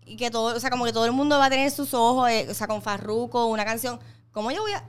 [0.05, 2.29] y que todo, o sea, como que todo el mundo va a tener sus ojos,
[2.29, 3.99] eh, o sea, con Farruko, una canción.
[4.31, 4.83] ¿Cómo yo voy a...?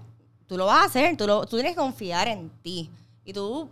[0.46, 2.90] Tú lo vas a hacer, tú, lo- tú tienes que confiar en ti.
[3.24, 3.68] Y tú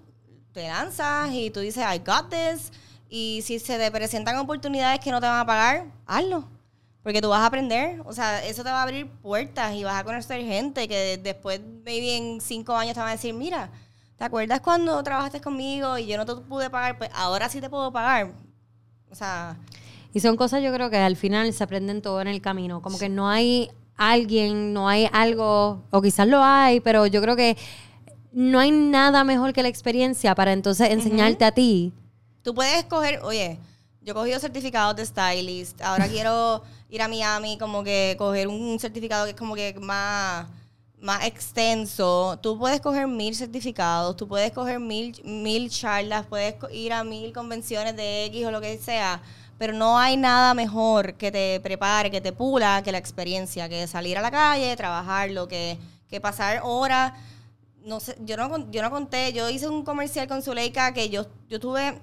[0.53, 2.73] te lanzas y tú dices, I got this.
[3.11, 6.45] Y si se te presentan oportunidades que no te van a pagar, hazlo.
[7.03, 10.01] Porque tú vas a aprender, o sea, eso te va a abrir puertas y vas
[10.01, 13.71] a conocer gente que después, maybe en cinco años te van a decir, mira,
[14.17, 16.99] ¿te acuerdas cuando trabajaste conmigo y yo no te pude pagar?
[16.99, 18.33] Pues ahora sí te puedo pagar.
[19.11, 19.57] O sea,
[20.13, 22.81] Y son cosas yo creo que al final se aprenden todo en el camino.
[22.81, 27.35] Como que no hay alguien, no hay algo, o quizás lo hay, pero yo creo
[27.35, 27.57] que
[28.33, 31.93] no hay nada mejor que la experiencia para entonces enseñarte a ti.
[32.43, 33.59] Tú puedes escoger, oye,
[34.03, 38.79] yo he cogido certificados de stylist, ahora quiero ir a Miami, como que coger un
[38.81, 40.47] certificado que es como que más,
[40.99, 42.39] más extenso.
[42.43, 47.33] Tú puedes coger mil certificados, tú puedes coger mil, mil charlas, puedes ir a mil
[47.33, 49.21] convenciones de X o lo que sea,
[49.59, 53.87] pero no hay nada mejor que te prepare, que te pula, que la experiencia, que
[53.87, 55.79] salir a la calle, trabajarlo, que,
[56.09, 57.13] que pasar horas
[57.85, 61.27] no sé, yo no, yo no conté, yo hice un comercial con Zuleika que yo,
[61.49, 61.99] yo tuve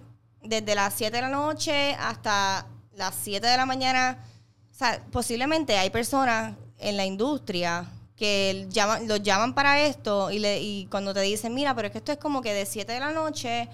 [0.47, 4.23] desde las 7 de la noche hasta las 7 de la mañana.
[4.71, 7.85] O sea, posiblemente hay personas en la industria
[8.15, 8.67] que
[9.05, 12.11] los llaman para esto y, le, y cuando te dicen, mira, pero es que esto
[12.11, 13.69] es como que de 7 de la noche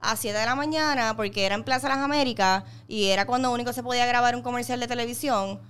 [0.00, 3.72] a 7 de la mañana, porque era en Plaza Las Américas y era cuando único
[3.72, 5.60] se podía grabar un comercial de televisión.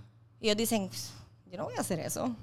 [0.40, 0.90] Y ellos dicen,
[1.46, 2.34] yo no voy a hacer eso.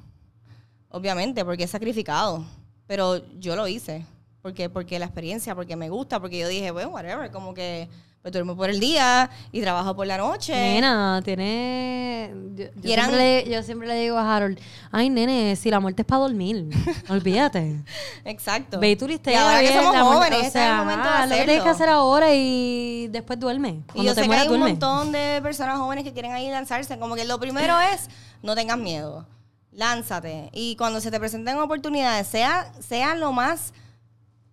[0.90, 2.46] Obviamente, porque es sacrificado.
[2.88, 4.06] Pero yo lo hice.
[4.46, 7.90] Porque, porque la experiencia, porque me gusta, porque yo dije, bueno, whatever, como que
[8.22, 10.54] pues, duermo por el día y trabajo por la noche.
[10.54, 12.32] Nena, tiene.
[12.54, 14.60] Yo, yo Y eran- siempre le, yo siempre le digo a Harold:
[14.92, 16.68] Ay, nene, si la muerte es para dormir,
[17.10, 17.82] olvídate.
[18.24, 18.80] Exacto.
[18.80, 19.34] Ve y turistea.
[19.34, 21.44] Y ahora que somos jóvenes, o este es el sea, momento de ajá, Lo que
[21.44, 21.72] tienes que hacerlo.
[21.72, 23.70] hacer ahora y después duerme.
[23.70, 24.72] Y Cuando yo te sé que mueras, hay un duerme.
[24.74, 27.00] montón de personas jóvenes que quieren ahí lanzarse.
[27.00, 28.10] Como que lo primero es,
[28.44, 29.26] no tengas miedo.
[29.72, 30.52] Lánzate.
[30.54, 33.74] Y cuando se te presenten oportunidades, sea, sean lo más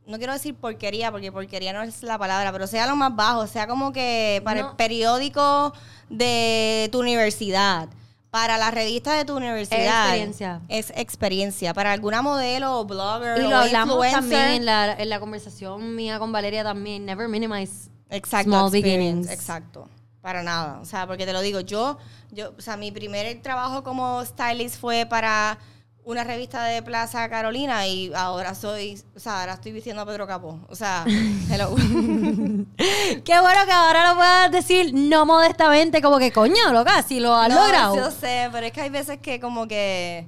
[0.07, 3.47] no quiero decir porquería, porque porquería no es la palabra, pero sea lo más bajo,
[3.47, 4.71] sea como que para No.
[4.71, 5.73] el periódico
[6.11, 7.89] de tu universidad,
[8.31, 10.05] para la revista de tu universidad.
[10.07, 10.61] experiencia.
[10.69, 11.75] Es experiencia.
[11.75, 14.21] Para alguna modelo o blogger Y o lo hablamos influencer.
[14.21, 17.05] también en la, en la conversación mía con Valeria también.
[17.05, 19.29] Never minimize Exacto, small beginnings.
[19.31, 19.89] Exacto.
[20.23, 20.79] Para nada.
[20.81, 21.99] O sea, porque te lo digo, yo,
[22.31, 25.59] yo, o sea, mi primer trabajo como stylist fue para
[26.05, 30.27] una revista de Plaza Carolina y ahora soy, o sea, ahora estoy vistiendo a Pedro
[30.27, 30.59] Capó.
[30.69, 31.05] O sea,
[31.51, 31.75] hello.
[31.77, 37.35] Qué bueno que ahora lo puedas decir no modestamente, como que coño, loca, si lo
[37.35, 37.97] has No, logrado.
[37.97, 40.27] Yo sé, pero es que hay veces que como que,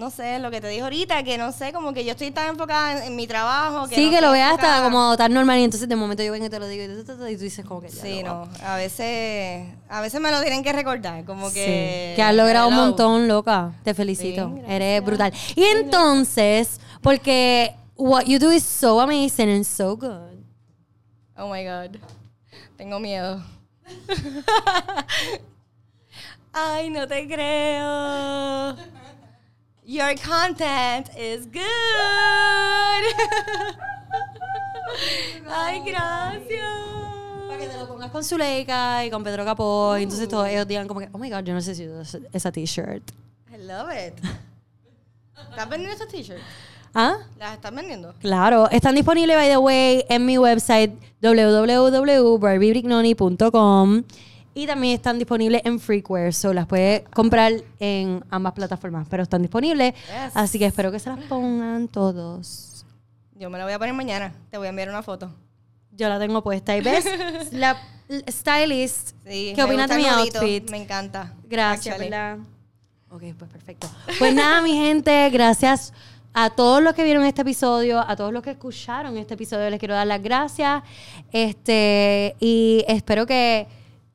[0.00, 2.48] no sé, lo que te dije ahorita, que no sé, como que yo estoy tan
[2.48, 3.86] enfocada en, en mi trabajo.
[3.86, 6.32] Que sí, no que lo veas hasta como tan normal y entonces de momento yo
[6.32, 8.00] vengo y te lo digo y tú, tú- tú- y tú dices como que ya,
[8.02, 8.48] Sí, no.
[8.64, 12.12] A veces, a veces me lo tienen que recordar, como que...
[12.12, 13.72] Sí, que has logrado un montón, loca.
[13.84, 14.50] Te felicito.
[14.56, 14.62] Sí.
[14.66, 15.32] Eres brutal.
[15.54, 20.40] Y entonces, porque what you do is so amazing and so good.
[21.36, 21.98] Oh my God.
[22.78, 23.42] Tengo miedo.
[26.52, 28.76] Ay, no te creo.
[29.84, 31.60] Your content is good.
[35.52, 36.78] Ay, gracias.
[37.48, 39.96] Para que te lo pongas con Zuleika y con Pedro Capó.
[39.98, 43.02] Y entonces todos ellos digan como que, oh my God, yo necesito esa- esa t-shirt.
[43.52, 44.14] I love it.
[45.50, 46.42] ¿Estás vendiendo estos t-shirts?
[46.94, 47.16] ¿Ah?
[47.38, 48.14] ¿Las estás vendiendo?
[48.20, 54.02] Claro, están disponibles, by the way, en mi website www.barbiebrignoni.com
[54.62, 59.42] y también están disponibles en Freakware, so las puedes comprar en ambas plataformas, pero están
[59.42, 60.32] disponibles, Yes.
[60.34, 62.84] así que espero que se las pongan todos.
[63.34, 64.34] Yo me la voy a poner mañana.
[64.50, 65.30] Te voy a enviar una foto.
[65.92, 67.04] Yo la tengo puesta y ves,
[67.52, 67.76] la
[68.28, 70.70] stylist, Sí, ¿qué opinas de mi outfit?
[70.70, 71.32] Me encanta.
[71.44, 71.96] Gracias.
[73.08, 73.88] Ok, pues perfecto.
[74.18, 75.92] Pues nada, mi gente, gracias
[76.32, 79.78] a todos los que vieron este episodio, a todos los que escucharon este episodio, les
[79.80, 80.82] quiero dar las gracias.
[81.32, 83.66] Este, y espero que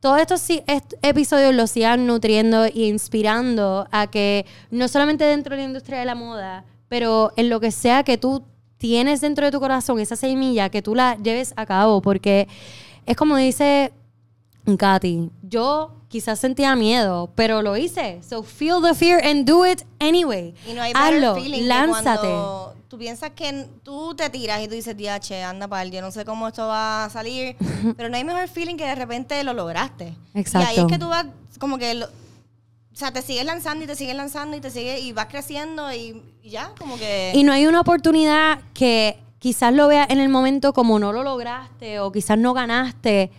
[0.05, 5.55] todos estos si- est- episodios los sigan nutriendo e inspirando a que no solamente dentro
[5.55, 8.43] de la industria de la moda, pero en lo que sea que tú
[8.77, 12.47] tienes dentro de tu corazón, esa semilla, que tú la lleves a cabo, porque
[13.07, 13.91] es como dice
[14.77, 18.19] Katy, yo quizás sentía miedo, pero lo hice.
[18.21, 20.53] So feel the fear and do it anyway.
[20.69, 22.19] Y no hay Hazlo, feeling que lánzate.
[22.27, 26.11] cuando tú piensas que tú te tiras y tú dices, che, anda pal, yo no
[26.11, 27.55] sé cómo esto va a salir,
[27.97, 30.05] pero no hay mejor feeling que de repente lo lograste.
[30.05, 30.81] Y ahí Exacto.
[30.81, 31.25] es que tú vas
[31.59, 35.01] como que lo- o sea, te sigues lanzando y te sigues lanzando y te sigues
[35.01, 39.73] y vas creciendo y, y ya, como que Y no hay una oportunidad que quizás
[39.73, 43.31] lo veas en el momento como no lo lograste o quizás no ganaste.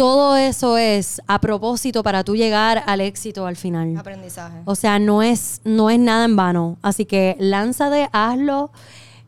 [0.00, 3.98] Todo eso es a propósito para tú llegar al éxito al final.
[3.98, 4.56] aprendizaje.
[4.64, 6.78] O sea, no es, no es nada en vano.
[6.80, 8.70] Así que lánzate, hazlo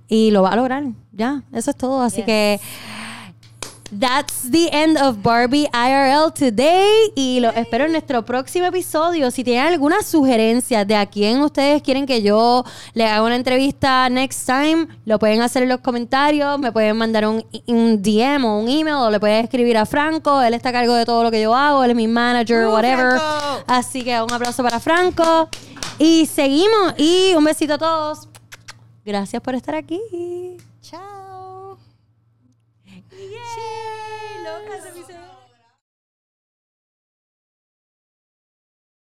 [0.09, 0.85] y lo vas a lograr.
[1.13, 2.01] Ya, eso es todo.
[2.01, 2.25] Así Yes.
[2.25, 2.61] que
[3.93, 7.13] that's the end of Barbie IRL today.
[7.15, 9.31] Y lo espero en nuestro próximo episodio.
[9.31, 12.65] Si tienen alguna sugerencia de a quién ustedes quieren que yo
[12.95, 16.59] le haga una entrevista next time, lo pueden hacer en los comentarios.
[16.59, 20.41] Me pueden mandar un, un DM o un email o le pueden escribir a Franco.
[20.43, 21.85] Él está a cargo de todo lo que yo hago.
[21.85, 23.19] Él es mi manager, Uh, whatever.
[23.19, 23.65] Franco.
[23.67, 25.49] Así que un aplauso para Franco.
[25.99, 26.95] Y seguimos.
[26.97, 28.29] Y un besito a todos.
[29.05, 30.01] Gracias por estar aquí.
[30.81, 31.12] Chao.